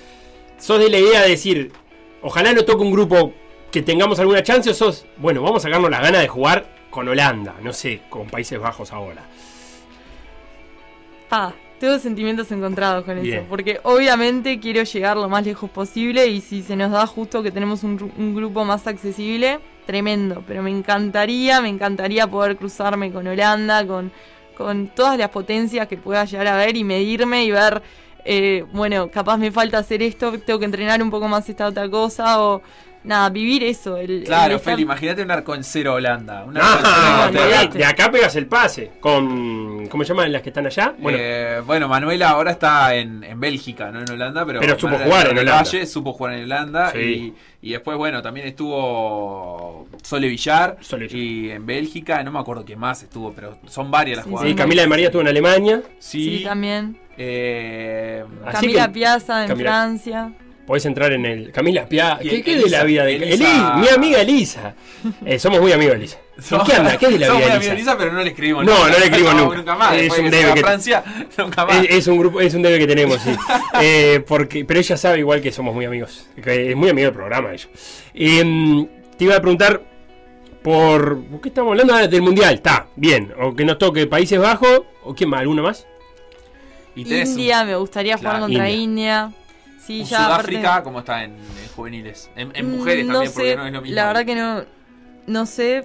¿sos 0.58 0.78
de 0.78 0.90
la 0.90 0.98
idea 0.98 1.22
de 1.22 1.30
decir, 1.30 1.72
ojalá 2.22 2.52
no 2.52 2.64
toque 2.64 2.82
un 2.82 2.92
grupo 2.92 3.32
que 3.70 3.82
tengamos 3.82 4.18
alguna 4.18 4.42
chance 4.42 4.70
o 4.70 4.74
sos, 4.74 5.06
bueno, 5.16 5.42
vamos 5.42 5.64
a 5.64 5.68
sacarnos 5.68 5.90
las 5.90 6.02
ganas 6.02 6.22
de 6.22 6.28
jugar 6.28 6.66
con 6.90 7.08
Holanda, 7.08 7.54
no 7.62 7.72
sé, 7.72 8.02
con 8.08 8.26
Países 8.28 8.58
Bajos 8.58 8.92
ahora? 8.92 9.22
Pa, 11.28 11.54
tengo 11.78 11.98
sentimientos 11.98 12.50
encontrados 12.50 13.04
con 13.04 13.22
Bien. 13.22 13.38
eso, 13.38 13.46
porque 13.48 13.80
obviamente 13.84 14.58
quiero 14.58 14.82
llegar 14.82 15.16
lo 15.16 15.28
más 15.28 15.44
lejos 15.44 15.70
posible 15.70 16.26
y 16.26 16.40
si 16.40 16.62
se 16.62 16.74
nos 16.74 16.90
da 16.90 17.06
justo 17.06 17.42
que 17.42 17.52
tenemos 17.52 17.84
un, 17.84 18.12
un 18.18 18.34
grupo 18.34 18.64
más 18.64 18.86
accesible, 18.86 19.60
tremendo, 19.86 20.42
pero 20.46 20.62
me 20.62 20.70
encantaría, 20.70 21.60
me 21.60 21.68
encantaría 21.68 22.26
poder 22.26 22.56
cruzarme 22.56 23.12
con 23.12 23.26
Holanda, 23.26 23.86
con, 23.86 24.10
con 24.56 24.88
todas 24.88 25.16
las 25.16 25.30
potencias 25.30 25.88
que 25.88 25.96
pueda 25.96 26.24
llegar 26.24 26.48
a 26.48 26.56
ver 26.56 26.76
y 26.76 26.84
medirme 26.84 27.44
y 27.44 27.50
ver, 27.50 27.82
eh, 28.24 28.64
bueno, 28.72 29.10
capaz 29.10 29.36
me 29.38 29.50
falta 29.50 29.78
hacer 29.78 30.02
esto, 30.02 30.38
tengo 30.40 30.58
que 30.58 30.64
entrenar 30.64 31.02
un 31.02 31.10
poco 31.10 31.28
más 31.28 31.48
esta 31.48 31.66
otra 31.66 31.88
cosa 31.88 32.42
o 32.42 32.62
nada, 33.02 33.30
vivir 33.30 33.62
eso. 33.64 33.96
El, 33.96 34.10
el 34.10 34.24
Claro, 34.24 34.56
estar- 34.56 34.72
Feli, 34.74 34.82
imagínate 34.82 35.22
un 35.22 35.30
arco 35.30 35.54
en 35.54 35.64
cero 35.64 35.94
Holanda. 35.94 36.44
Un 36.44 36.56
arco 36.58 36.68
en 36.68 37.32
cero 37.32 37.44
Ah, 37.56 37.66
de, 37.72 37.84
acá 37.84 38.10
pegas 38.10 38.36
el 38.36 38.46
pase 38.46 38.90
con, 39.00 39.86
¿cómo 39.86 40.04
se 40.04 40.08
llaman 40.10 40.30
las 40.32 40.42
que 40.42 40.50
están 40.50 40.66
allá? 40.66 40.94
Bueno, 40.98 41.16
Eh, 41.20 41.62
bueno, 41.66 41.88
Manuela 41.88 42.28
ahora 42.30 42.50
está 42.50 42.94
en, 42.94 43.24
en 43.24 43.40
Bélgica, 43.40 43.90
no 43.90 44.00
en 44.00 44.10
Holanda, 44.10 44.44
pero, 44.44 44.60
Pero 44.60 44.78
supo 44.78 44.98
jugar 44.98 45.28
en 45.28 45.36
del 45.36 45.46
Holanda. 45.48 45.62
Valle 45.62 45.86
supo 45.86 46.12
jugar 46.12 46.34
en 46.34 46.44
Holanda 46.44 46.90
Sí. 46.92 47.34
y, 47.62 47.68
y 47.68 47.72
después, 47.72 47.96
bueno, 47.96 48.20
también 48.20 48.46
estuvo 48.46 49.86
Sole 50.02 50.28
Villar, 50.28 50.76
Sole 50.80 51.06
Villar. 51.06 51.18
y 51.20 51.50
en 51.52 51.66
Bélgica, 51.66 52.22
no 52.22 52.32
me 52.32 52.38
acuerdo 52.38 52.64
quién 52.64 52.78
más 52.78 53.02
estuvo, 53.02 53.32
pero 53.32 53.56
son 53.66 53.90
varias 53.90 54.16
las 54.18 54.24
Sí, 54.24 54.28
sí, 54.28 54.32
jugadoras. 54.36 54.56
Camila 54.56 54.82
de 54.82 54.88
María 54.88 55.06
estuvo 55.06 55.22
en 55.22 55.28
Alemania, 55.28 55.82
Sí, 55.98 56.38
Sí, 56.38 56.44
también. 56.44 56.98
Eh, 57.22 58.24
Camila 58.50 58.86
que- 58.86 58.92
Piazza 58.94 59.42
en 59.42 59.48
Camila- 59.48 59.70
Francia. 59.70 60.32
podés 60.66 60.86
entrar 60.86 61.12
en 61.12 61.26
el... 61.26 61.52
Camila 61.52 61.86
Pia, 61.86 62.18
Y 62.22 62.28
¿qué, 62.30 62.42
qué 62.42 62.54
de 62.54 62.60
Elisa, 62.62 62.78
la 62.78 62.84
vida 62.84 63.04
de 63.04 63.16
Elisa- 63.16 63.34
Eli- 63.74 63.80
Mi 63.80 63.88
amiga 63.88 64.20
Elisa. 64.20 64.74
Eh, 65.26 65.38
somos 65.38 65.60
muy 65.60 65.72
amigos 65.72 65.94
de 65.94 65.98
Elisa. 65.98 66.18
somos- 66.40 66.66
¿Qué 66.70 66.76
anda? 66.76 66.96
¿Qué 66.96 67.06
es 67.06 67.12
de 67.12 67.18
la 67.18 67.26
somos 67.26 67.40
vida 67.42 67.48
muy 67.48 67.50
de 67.50 67.56
amigos 67.56 67.66
de 67.66 67.72
Elisa? 67.72 67.90
Elisa, 67.92 67.98
pero 67.98 68.12
no 68.12 68.22
le 68.22 68.28
escribimos 68.30 68.64
No, 68.64 68.78
no 68.78 68.98
le 68.98 69.04
escribimos 69.04 69.34
No, 69.34 69.54
nunca. 69.54 69.74
más. 69.74 69.94
Es 69.96 70.18
un 70.18 70.30
debe 70.30 70.54
que- 70.54 70.60
Francia, 70.60 71.04
nunca 71.38 71.66
más. 71.66 71.84
Es, 71.84 71.90
es 71.90 72.06
un 72.06 72.18
grupo, 72.18 72.40
es 72.40 72.54
un 72.54 72.62
debe 72.62 72.78
que 72.78 72.86
tenemos, 72.86 73.20
sí. 73.20 73.30
Eh, 73.82 74.24
porque, 74.26 74.64
pero 74.64 74.80
ella 74.80 74.96
sabe 74.96 75.18
igual 75.18 75.40
que 75.42 75.50
somos 75.52 75.74
muy 75.74 75.84
amigos. 75.84 76.28
que 76.42 76.70
es 76.70 76.76
muy 76.76 76.88
amigo 76.88 77.06
del 77.06 77.14
programa 77.14 77.52
ella. 77.52 77.68
Em, 78.14 78.86
te 79.18 79.24
iba 79.24 79.36
a 79.36 79.40
preguntar 79.40 79.82
por. 80.62 81.20
¿por 81.24 81.40
qué 81.40 81.48
estamos 81.48 81.72
hablando 81.72 81.94
Ah, 81.94 82.06
del 82.06 82.22
mundial? 82.22 82.54
Está, 82.54 82.86
bien. 82.96 83.32
O 83.40 83.54
que 83.54 83.64
nos 83.64 83.76
toque 83.78 84.06
Países 84.06 84.38
Bajos. 84.38 84.82
¿O 85.02 85.14
quién 85.14 85.30
más? 85.30 85.40
¿Alguno 85.40 85.62
más? 85.62 85.86
Y 87.00 87.04
tenés 87.04 87.28
un- 87.30 87.38
India, 87.40 87.64
me 87.64 87.76
gustaría 87.76 88.16
jugar 88.18 88.40
contra 88.40 88.70
India. 88.70 88.82
India. 89.28 89.32
Sí, 89.84 90.04
ya 90.04 90.24
Sudáfrica, 90.24 90.68
aparte- 90.68 90.84
¿cómo 90.84 90.98
está 91.00 91.24
en, 91.24 91.32
en 91.32 91.68
juveniles? 91.74 92.30
En, 92.36 92.52
en 92.54 92.66
Mm, 92.66 92.76
mujeres 92.76 93.06
no 93.06 93.12
también, 93.14 93.32
sé, 93.32 93.36
porque 93.40 93.56
no 93.56 93.66
es 93.66 93.72
lo 93.72 93.80
mismo. 93.82 93.94
La 93.96 94.06
verdad 94.06 94.24
que 94.26 94.34
no, 94.34 94.64
no 95.26 95.46
sé. 95.46 95.84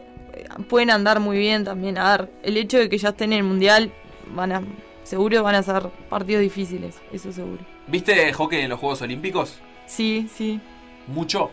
Pueden 0.69 0.89
andar 0.91 1.19
muy 1.21 1.37
bien 1.37 1.63
también. 1.63 1.97
A 1.97 2.17
ver, 2.17 2.31
el 2.43 2.57
hecho 2.57 2.77
de 2.77 2.89
que 2.89 2.97
ya 2.97 3.09
estén 3.09 3.31
en 3.31 3.39
el 3.39 3.43
mundial, 3.45 3.91
van 4.35 4.51
a, 4.51 4.61
seguro 5.03 5.41
van 5.43 5.55
a 5.55 5.63
ser 5.63 5.83
partidos 6.09 6.41
difíciles, 6.41 6.95
eso 7.13 7.31
seguro. 7.31 7.63
¿Viste 7.87 8.33
hockey 8.33 8.61
en 8.61 8.69
los 8.69 8.79
Juegos 8.79 9.01
Olímpicos? 9.01 9.59
Sí, 9.87 10.27
sí. 10.35 10.59
Mucho. 11.07 11.51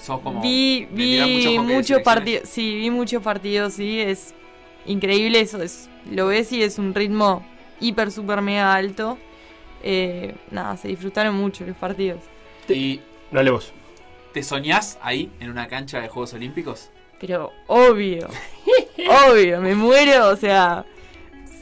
Sos 0.00 0.20
como. 0.20 0.40
vi 0.40 0.86
vi 0.90 1.58
muchos 1.58 2.00
partidos, 2.00 2.48
sí, 2.48 2.76
vi 2.76 2.90
muchos 2.90 3.22
partidos, 3.22 3.74
sí, 3.74 3.98
es 4.00 4.34
increíble 4.86 5.40
eso, 5.40 5.60
es 5.62 5.90
lo 6.10 6.28
ves 6.28 6.50
y 6.52 6.62
es 6.62 6.78
un 6.78 6.94
ritmo 6.94 7.44
hiper 7.82 8.10
super 8.10 8.40
mega 8.40 8.74
alto. 8.74 9.18
Eh, 9.82 10.34
nada, 10.50 10.76
se 10.76 10.88
disfrutaron 10.88 11.34
mucho 11.34 11.66
los 11.66 11.76
partidos. 11.76 12.20
¿Y 12.68 13.00
Dale 13.30 13.50
vos. 13.50 13.72
te 14.32 14.42
soñás 14.42 14.98
ahí 15.02 15.30
en 15.40 15.50
una 15.50 15.66
cancha 15.68 16.00
de 16.00 16.08
Juegos 16.08 16.34
Olímpicos? 16.34 16.90
Pero 17.20 17.52
obvio, 17.66 18.28
obvio, 19.28 19.60
me 19.60 19.74
muero, 19.74 20.28
o 20.28 20.36
sea, 20.36 20.84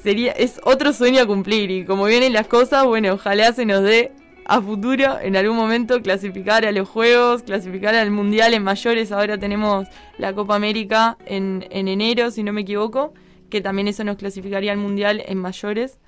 sería 0.03 0.33
es 0.33 0.61
otro 0.65 0.93
sueño 0.93 1.23
a 1.23 1.27
cumplir 1.27 1.71
y 1.71 1.85
como 1.85 2.07
vienen 2.07 2.33
las 2.33 2.47
cosas, 2.47 2.85
bueno, 2.87 3.13
ojalá 3.13 3.53
se 3.53 3.67
nos 3.67 3.83
dé 3.83 4.13
a 4.47 4.61
futuro 4.61 5.19
en 5.21 5.37
algún 5.37 5.57
momento 5.57 6.03
clasificar 6.03 6.65
a 6.67 6.73
los 6.73 6.89
juegos, 6.89 7.43
clasificar 7.45 7.95
al 7.95 8.11
mundial 8.11 8.53
en 8.53 8.65
mayores. 8.65 9.13
Ahora 9.13 9.39
tenemos 9.39 9.87
la 10.19 10.33
Copa 10.33 10.57
América 10.57 11.17
en, 11.25 11.67
en 11.71 11.87
enero, 11.87 12.33
si 12.33 12.43
no 12.43 12.53
me 12.53 12.63
equivoco, 12.63 13.15
que 13.49 13.61
también 13.61 13.87
eso 13.87 14.03
nos 14.03 14.17
clasificaría 14.17 14.73
al 14.73 14.79
mundial 14.79 15.23
en 15.25 15.39
mayores. 15.39 16.00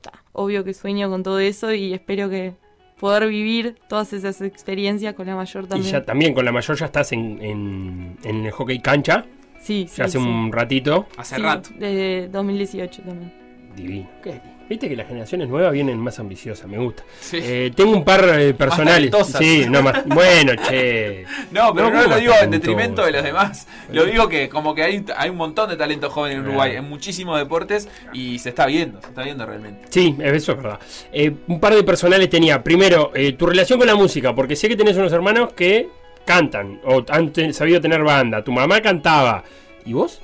Ta, 0.00 0.24
obvio 0.32 0.64
que 0.64 0.74
sueño 0.74 1.08
con 1.10 1.22
todo 1.22 1.38
eso 1.40 1.72
y 1.72 1.92
espero 1.92 2.28
que 2.30 2.54
poder 2.98 3.28
vivir 3.28 3.76
todas 3.88 4.12
esas 4.12 4.40
experiencias 4.40 5.14
con 5.14 5.26
la 5.26 5.36
mayor 5.36 5.64
Y 5.64 5.68
también. 5.68 5.92
ya 5.92 6.04
también 6.04 6.34
con 6.34 6.44
la 6.44 6.52
mayor 6.52 6.76
ya 6.76 6.86
estás 6.86 7.12
en, 7.12 7.42
en, 7.42 8.16
en 8.24 8.46
el 8.46 8.50
hockey 8.52 8.78
cancha. 8.80 9.24
sí, 9.58 9.86
sí, 9.88 9.96
Ya 9.98 10.04
hace 10.04 10.18
sí. 10.18 10.24
un 10.24 10.50
ratito. 10.52 11.06
Hace 11.16 11.36
Sí, 11.36 11.42
rato. 11.42 11.70
Desde 11.78 12.28
2018 12.28 13.02
también. 13.02 13.32
Divino. 13.76 14.08
Qué- 14.22 14.40
Viste 14.68 14.88
que 14.88 14.96
las 14.96 15.06
generaciones 15.06 15.48
nuevas 15.48 15.72
vienen 15.72 15.98
más 15.98 16.18
ambiciosas, 16.18 16.66
me 16.68 16.78
gusta. 16.78 17.04
Sí. 17.20 17.38
Eh, 17.40 17.72
tengo 17.74 17.92
un 17.92 18.04
par 18.04 18.24
eh, 18.38 18.52
personales. 18.52 19.12
Sí, 19.38 19.64
no 19.68 19.80
más. 19.80 20.04
Bueno, 20.06 20.52
che. 20.68 21.24
No, 21.52 21.72
pero 21.72 21.88
No, 21.88 21.96
no, 21.96 22.02
¿cómo 22.02 22.14
lo 22.14 22.20
digo 22.20 22.34
en 22.42 22.50
detrimento 22.50 23.04
de 23.04 23.12
los 23.12 23.22
demás. 23.22 23.68
Lo 23.92 24.04
digo 24.04 24.28
que 24.28 24.48
como 24.48 24.74
que 24.74 24.82
hay, 24.82 25.04
hay 25.16 25.30
un 25.30 25.36
montón 25.36 25.68
de 25.68 25.76
talento 25.76 26.10
joven 26.10 26.32
en 26.32 26.40
Uruguay, 26.40 26.76
en 26.76 26.88
muchísimos 26.88 27.38
deportes, 27.38 27.88
y 28.12 28.38
se 28.40 28.48
está 28.48 28.66
viendo, 28.66 29.00
se 29.00 29.08
está 29.08 29.22
viendo 29.22 29.46
realmente. 29.46 29.86
Sí, 29.90 30.16
eso 30.20 30.52
es 30.52 30.58
verdad. 30.58 30.80
Eh, 31.12 31.32
un 31.46 31.60
par 31.60 31.74
de 31.74 31.84
personales 31.84 32.28
tenía. 32.28 32.62
Primero, 32.64 33.12
eh, 33.14 33.32
tu 33.34 33.46
relación 33.46 33.78
con 33.78 33.86
la 33.86 33.94
música, 33.94 34.34
porque 34.34 34.56
sé 34.56 34.68
que 34.68 34.76
tenés 34.76 34.96
unos 34.96 35.12
hermanos 35.12 35.52
que 35.52 35.88
cantan 36.24 36.80
o 36.84 37.04
han 37.08 37.32
sabido 37.54 37.80
tener 37.80 38.02
banda. 38.02 38.42
Tu 38.42 38.50
mamá 38.50 38.80
cantaba. 38.80 39.44
¿Y 39.84 39.92
vos? 39.92 40.20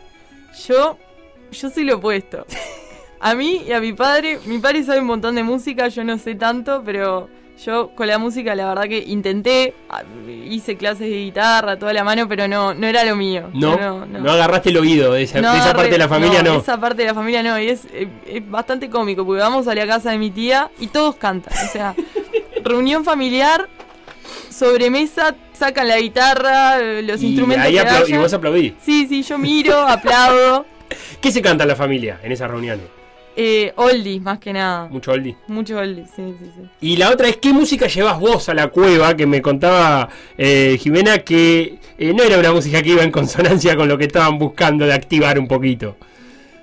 Yo, 0.67 0.99
yo 1.53 1.71
soy 1.71 1.85
lo 1.85 1.97
opuesto. 1.97 2.45
A 3.25 3.35
mí 3.37 3.63
y 3.69 3.73
a 3.73 3.81
mi 3.81 3.93
padre, 3.93 4.41
mi 4.47 4.59
padre 4.59 4.83
sabe 4.83 4.99
un 5.01 5.07
montón 5.07 5.37
de 5.37 5.45
música, 5.45 5.87
yo 5.89 6.03
no 6.03 6.19
sé 6.19 6.35
tanto, 6.35 6.83
pero 6.85 7.29
yo 7.65 7.91
con 7.95 8.09
la 8.09 8.19
música 8.19 8.57
la 8.57 8.67
verdad 8.67 8.89
que 8.89 8.99
intenté, 8.99 9.75
ah, 9.89 10.03
hice 10.27 10.77
clases 10.77 11.09
de 11.09 11.19
guitarra, 11.25 11.79
toda 11.79 11.93
la 11.93 12.03
mano, 12.03 12.27
pero 12.29 12.49
no, 12.49 12.75
no 12.75 12.85
era 12.85 13.05
lo 13.05 13.15
mío. 13.15 13.49
No, 13.55 13.77
no, 13.77 14.07
no, 14.07 14.33
agarraste 14.33 14.71
el 14.71 14.79
oído 14.79 15.13
de 15.13 15.23
esa, 15.23 15.41
No 15.41 15.53
de 15.53 15.59
esa 15.59 15.67
agarré- 15.71 15.77
parte 15.77 15.91
de 15.93 15.99
la 15.99 16.09
familia, 16.09 16.43
no. 16.43 16.57
Esa 16.59 16.81
parte 16.81 17.03
de 17.03 17.09
la 17.09 17.15
familia 17.15 17.45
no, 17.45 17.61
y 17.61 17.69
es, 17.69 17.83
es 18.27 18.51
bastante 18.51 18.91
cómico, 18.91 19.25
porque 19.25 19.41
vamos 19.41 19.69
a 19.69 19.75
la 19.77 19.87
casa 19.87 20.11
de 20.11 20.19
mi 20.19 20.33
tía 20.33 20.71
y 20.81 20.89
todos 20.89 21.15
cantan. 21.15 21.53
O 21.65 21.71
sea, 21.71 21.95
reunión 22.65 23.05
familiar, 23.05 23.69
sobremesa, 24.51 25.37
sacan 25.53 25.87
la 25.87 26.01
guitarra, 26.01 26.79
los 27.03 27.23
y, 27.23 27.27
instrumentos 27.29 27.67
ahí 27.67 28.05
que 28.07 28.15
y 28.15 28.17
vos 28.19 28.33
aplaudís. 28.33 28.73
Sí, 28.83 29.07
sí, 29.09 29.23
yo 29.23 29.39
miro, 29.39 29.79
aplaudo. 29.87 30.67
¿Qué 31.21 31.31
se 31.31 31.41
canta 31.41 31.63
en 31.63 31.69
la 31.69 31.77
familia 31.77 32.19
en 32.25 32.33
esas 32.33 32.51
reuniones? 32.51 33.02
Eh, 33.35 33.73
oldies, 33.77 34.21
más 34.21 34.39
que 34.39 34.53
nada. 34.53 34.89
Mucho 34.89 35.13
oldie. 35.13 35.37
Mucho 35.49 35.79
oldies, 35.79 36.11
sí, 36.15 36.35
sí, 36.39 36.51
sí. 36.55 36.69
Y 36.81 36.97
la 36.97 37.11
otra 37.11 37.29
es, 37.29 37.39
¿qué 37.39 37.53
música 37.53 37.87
llevas 37.87 38.21
vos 38.21 38.49
a 38.49 38.55
la 38.55 38.69
cueva? 38.69 39.17
Que 39.17 39.27
me 39.27 39.41
contaba 39.41 40.09
eh, 40.37 40.77
Jimena 40.79 41.19
que 41.21 41.79
eh, 41.97 42.13
no 42.13 42.23
era 42.23 42.39
una 42.39 42.53
música 42.53 42.83
que 42.83 42.91
iba 42.91 43.03
en 43.03 43.11
consonancia 43.11 43.75
con 43.77 43.89
lo 43.89 43.97
que 43.97 44.05
estaban 44.05 44.39
buscando 44.39 44.85
de 44.85 44.93
activar 44.93 45.39
un 45.39 45.49
poquito. 45.49 45.97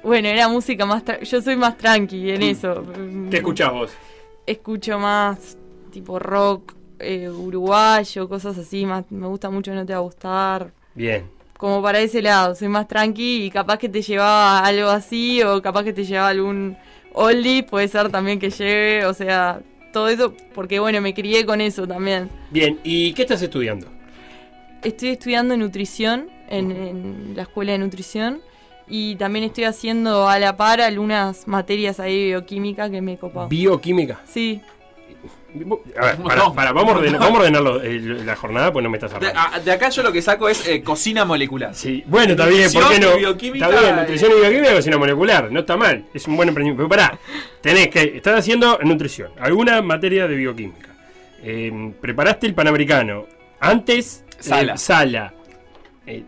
Bueno, 0.04 0.28
era 0.28 0.48
música 0.48 0.86
más... 0.86 1.04
tra- 1.04 1.22
Yo 1.24 1.42
soy 1.42 1.56
más 1.56 1.76
tranqui 1.78 2.30
en 2.32 2.44
eso. 2.44 2.86
¿Qué 3.32 3.38
escuchás 3.38 3.72
vos? 3.72 3.92
Escucho 4.46 4.98
más 5.00 5.58
tipo 5.92 6.20
rock 6.20 6.74
eh, 7.00 7.30
uruguayo, 7.30 8.30
cosas 8.30 8.58
así. 8.58 8.86
Más, 8.86 9.06
me 9.10 9.28
gusta 9.28 9.50
mucho 9.50 9.74
No 9.74 9.86
Te 9.86 9.94
Va 9.94 10.00
a 10.00 10.02
Gustar. 10.04 10.72
Bien. 10.94 11.26
Como 11.60 11.82
para 11.82 12.00
ese 12.00 12.22
lado, 12.22 12.56
soy 12.56 12.70
más 12.70 12.88
tranqui 12.88 13.44
y 13.44 13.52
capaz 13.52 13.78
que 13.78 13.90
te 13.90 14.02
llevaba 14.02 14.60
algo 14.60 14.88
así 14.88 15.44
o 15.44 15.62
capaz 15.62 15.84
que 15.84 15.92
te 15.92 16.06
llevaba 16.06 16.30
algún 16.30 16.78
oldie, 17.12 17.64
puede 17.64 17.90
ser 17.90 18.10
también 18.10 18.40
que 18.40 18.50
lleve, 18.50 19.06
o 19.06 19.14
sea, 19.14 19.60
todo 19.92 20.08
eso, 20.08 20.34
porque 20.56 20.80
bueno, 20.80 21.02
me 21.02 21.14
crié 21.14 21.46
con 21.46 21.60
eso 21.60 21.86
también. 21.86 22.30
Bien, 22.50 22.80
¿y 22.86 23.12
qué 23.12 23.24
estás 23.24 23.42
estudiando? 23.42 23.88
Estoy 24.86 25.10
estudiando 25.10 25.58
nutrición 25.58 26.30
en, 26.48 26.72
en 26.72 27.34
la 27.36 27.42
escuela 27.42 27.74
de 27.74 27.80
nutrición 27.80 28.40
y 28.88 29.18
también 29.18 29.44
estoy 29.44 29.66
haciendo 29.66 30.30
a 30.30 30.40
la 30.40 30.56
par 30.56 30.80
algunas 30.80 31.46
materias 31.46 32.00
ahí 32.00 32.20
de 32.20 32.26
bioquímica 32.28 32.90
que 32.90 33.02
me 33.02 33.16
he 33.16 33.18
copado. 33.18 33.50
Bioquímica. 33.50 34.22
Sí, 34.26 34.62
A 36.00 36.06
ver, 36.06 36.18
para, 36.18 36.54
para, 36.54 36.72
vamos 36.74 36.94
a 36.94 36.98
ordenar, 36.98 37.20
vamos 37.20 37.40
a 37.46 37.50
la 37.50 38.36
jornada, 38.36 38.72
pues 38.72 38.84
no 38.84 38.90
me 38.90 38.98
estás 38.98 39.12
De, 39.20 39.28
hablando. 39.28 39.40
a- 39.56 39.60
de 39.60 39.72
acá 39.72 39.90
yo 39.90 40.04
lo 40.04 40.12
que 40.12 40.22
saco 40.22 40.48
es 40.48 40.68
eh, 40.68 40.84
cocina 40.84 41.26
molecular. 41.26 41.74
Sí, 41.74 42.04
bueno, 42.08 42.32
está 42.32 42.46
bien, 42.46 42.72
¿por 42.72 42.88
qué 42.90 43.00
no? 43.00 43.08
está 43.14 43.68
bien, 43.82 43.96
nutrición 43.96 44.32
y 44.32 44.40
bioquímica, 44.42 44.74
cocina 44.76 44.98
molecular, 44.98 45.52
no 45.52 45.60
está 45.62 45.76
mal, 45.78 46.06
es 46.14 46.28
un 46.28 46.36
buen 46.36 46.50
emprendimiento. 46.50 46.88
Pero 46.88 47.02
pará, 47.02 47.20
tenés 47.62 47.88
que, 47.90 48.18
estás 48.18 48.40
haciendo 48.40 48.78
nutrición, 48.84 49.32
alguna 49.40 49.82
materia 49.82 50.28
de 50.28 50.36
bioquímica. 50.36 50.90
Eh, 51.42 51.94
preparaste 52.00 52.48
el 52.48 52.54
panamericano. 52.54 53.26
Antes, 53.60 54.24
eh, 54.32 54.36
Sala. 54.40 54.78
sala. 54.78 55.34
Eh, 56.06 56.24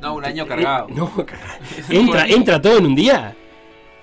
No, 0.00 0.14
un 0.14 0.24
año 0.24 0.46
cargado. 0.46 0.86
no, 0.90 1.10
cargado. 1.26 1.58
Entra, 1.90 2.26
entra 2.28 2.62
todo 2.62 2.78
en 2.78 2.86
un 2.86 2.94
día. 2.94 3.34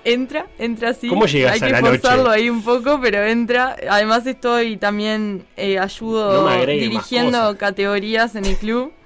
Entra, 0.04 0.46
entra 0.58 0.90
así. 0.90 1.08
¿Cómo 1.08 1.26
llegas 1.26 1.52
Hay 1.54 1.60
a 1.60 1.66
que 1.66 1.72
la 1.72 1.80
noche? 1.80 1.98
forzarlo 1.98 2.30
ahí 2.30 2.50
un 2.50 2.62
poco, 2.62 3.00
pero 3.00 3.22
entra. 3.24 3.76
Además 3.88 4.26
estoy 4.26 4.76
también, 4.76 5.44
eh, 5.56 5.78
ayudo 5.78 6.48
dirigiendo 6.66 7.56
categorías 7.58 8.34
en 8.36 8.44
el 8.44 8.56
club. 8.56 8.92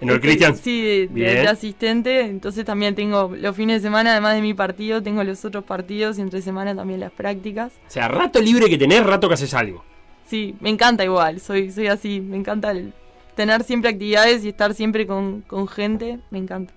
En 0.00 0.10
el 0.10 0.14
Este, 0.14 0.28
Cristian. 0.28 0.56
Sí, 0.56 1.06
de, 1.10 1.48
asistente. 1.48 2.20
Entonces 2.20 2.64
también 2.64 2.94
tengo 2.94 3.32
los 3.36 3.56
fines 3.56 3.82
de 3.82 3.88
semana, 3.88 4.12
además 4.12 4.36
de 4.36 4.42
mi 4.42 4.54
partido, 4.54 5.02
tengo 5.02 5.24
los 5.24 5.44
otros 5.44 5.64
partidos 5.64 6.18
y 6.18 6.20
entre 6.20 6.40
semana 6.40 6.72
también 6.72 7.00
las 7.00 7.10
prácticas. 7.10 7.72
O 7.88 7.90
sea, 7.90 8.06
rato 8.06 8.40
libre 8.40 8.68
que 8.70 8.78
tenés, 8.78 9.04
rato 9.04 9.26
que 9.26 9.34
haces 9.34 9.52
algo. 9.54 9.84
Sí, 10.24 10.54
me 10.60 10.70
encanta 10.70 11.02
igual, 11.04 11.40
soy, 11.40 11.72
soy 11.72 11.88
así, 11.88 12.20
me 12.20 12.36
encanta 12.36 12.70
el- 12.70 12.92
tener 13.34 13.64
siempre 13.64 13.90
actividades 13.90 14.44
y 14.44 14.50
estar 14.50 14.72
siempre 14.72 15.04
con, 15.04 15.40
con 15.40 15.66
gente, 15.66 16.20
me 16.30 16.38
encanta. 16.38 16.72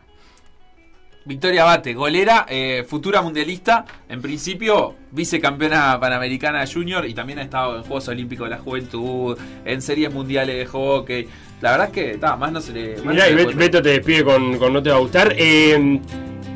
Victoria 1.24 1.66
Bate, 1.66 1.94
golera, 1.94 2.46
eh, 2.50 2.84
futura 2.88 3.22
mundialista, 3.22 3.86
en 4.10 4.22
principio 4.22 4.96
vicecampeona 5.12 6.00
panamericana 6.00 6.66
junior 6.66 7.06
y 7.06 7.14
también 7.14 7.38
ha 7.40 7.44
estado 7.44 7.78
en 7.78 7.84
Juegos 7.84 8.08
Olímpicos 8.08 8.50
de 8.50 8.56
la 8.56 8.62
Juventud, 8.62 9.38
en 9.64 9.82
series 9.82 10.12
mundiales 10.12 10.58
de 10.58 10.66
hockey. 10.66 11.28
La 11.62 11.72
verdad 11.72 11.88
es 11.88 11.94
que 11.94 12.18
más 12.18 12.52
no 12.52 12.60
se 12.60 12.74
le. 12.74 13.02
Mirá, 13.04 13.30
no 13.30 13.52
y 13.52 13.54
Beto 13.54 13.82
te 13.84 13.90
despide 13.90 14.24
con, 14.24 14.58
con 14.58 14.74
No 14.74 14.82
Te 14.82 14.90
Va 14.90 14.96
a 14.96 15.00
Gustar. 15.00 15.36
Eh, 15.38 16.00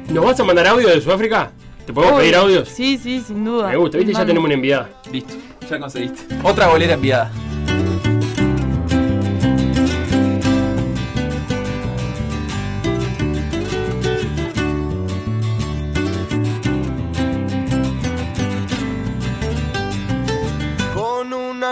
¿Nos 0.10 0.26
vas 0.26 0.40
a 0.40 0.44
mandar 0.44 0.68
audio 0.68 0.88
de 0.88 1.00
Sudáfrica? 1.00 1.52
¿Te 1.86 1.94
podemos 1.94 2.16
Uy, 2.16 2.22
pedir 2.24 2.36
audios? 2.36 2.68
Sí, 2.68 2.98
sí, 2.98 3.22
sin 3.22 3.46
duda. 3.46 3.68
Me 3.68 3.78
gusta, 3.78 4.00
viste, 4.00 4.14
ya 4.14 4.26
tenemos 4.26 4.46
una 4.46 4.56
enviada. 4.56 4.90
Listo, 5.12 5.36
ya 5.70 5.78
conseguiste. 5.78 6.36
Otra 6.42 6.68
golera 6.68 6.96
enviada. 6.96 7.32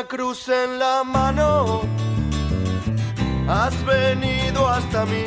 Cruz 0.07 0.49
en 0.49 0.79
la 0.79 1.03
mano, 1.03 1.81
has 3.47 3.73
venido 3.85 4.67
hasta 4.67 5.05
mí. 5.05 5.25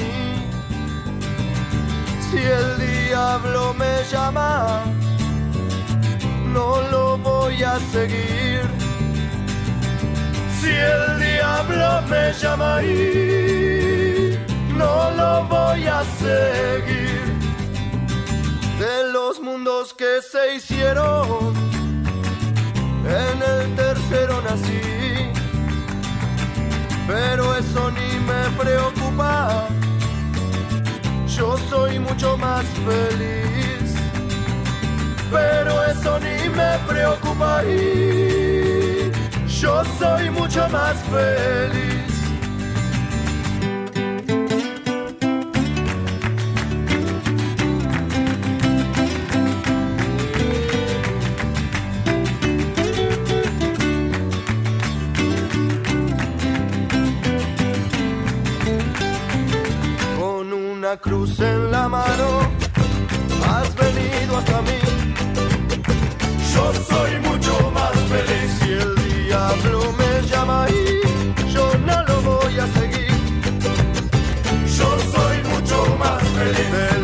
Si 2.30 2.38
el 2.38 2.68
diablo 2.78 3.74
me 3.74 4.02
llama, 4.10 4.84
no 6.52 6.82
lo 6.90 7.18
voy 7.18 7.62
a 7.62 7.78
seguir. 7.92 8.62
Si 10.60 10.70
el 10.70 11.20
diablo 11.20 12.02
me 12.08 12.32
llama 12.32 12.76
ahí, 12.76 14.38
no 14.74 15.10
lo 15.12 15.44
voy 15.44 15.86
a 15.86 16.02
seguir. 16.18 17.24
De 18.78 19.12
los 19.12 19.40
mundos 19.40 19.94
que 19.94 20.20
se 20.22 20.56
hicieron 20.56 21.45
tercero 24.08 24.40
nací, 24.42 25.32
pero 27.06 27.56
eso 27.56 27.90
ni 27.90 28.18
me 28.20 28.62
preocupa. 28.62 29.68
Yo 31.26 31.56
soy 31.68 31.98
mucho 31.98 32.36
más 32.36 32.64
feliz, 32.86 33.94
pero 35.30 35.84
eso 35.84 36.18
ni 36.20 36.48
me 36.48 36.78
preocupa. 36.86 37.62
Y 37.64 39.10
yo 39.60 39.82
soy 39.98 40.30
mucho 40.30 40.68
más 40.68 40.96
feliz. 41.10 42.15
Una 60.86 60.96
cruz 60.98 61.40
en 61.40 61.72
la 61.72 61.88
mano, 61.88 62.28
has 63.44 63.74
venido 63.74 64.36
hasta 64.38 64.62
mí. 64.62 64.78
Yo 66.54 66.72
soy 66.90 67.20
mucho 67.28 67.70
más 67.72 67.96
feliz 68.12 68.48
si 68.60 68.70
el 68.70 68.94
diablo 69.26 69.80
me 69.98 70.28
llama 70.28 70.64
ahí, 70.64 71.00
yo 71.52 71.72
no 71.78 72.02
lo 72.04 72.22
voy 72.22 72.58
a 72.58 72.66
seguir. 72.78 73.16
Yo 74.78 74.88
soy 75.12 75.36
mucho 75.52 75.96
más 75.98 76.22
feliz 76.22 76.95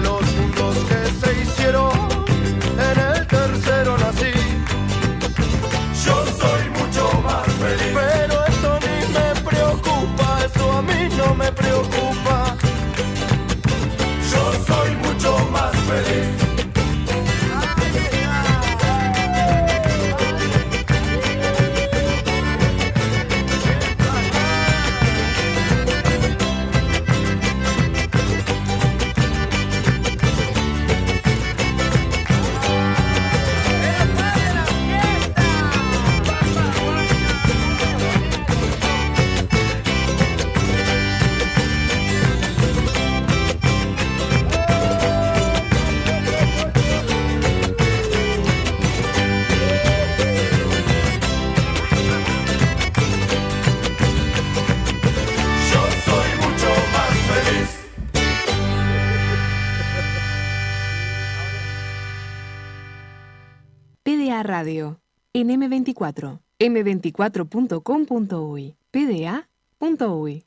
En 65.34 65.48
M24, 65.48 66.40
m24.com.uy, 66.58 68.76
pda.uy. 68.90 70.44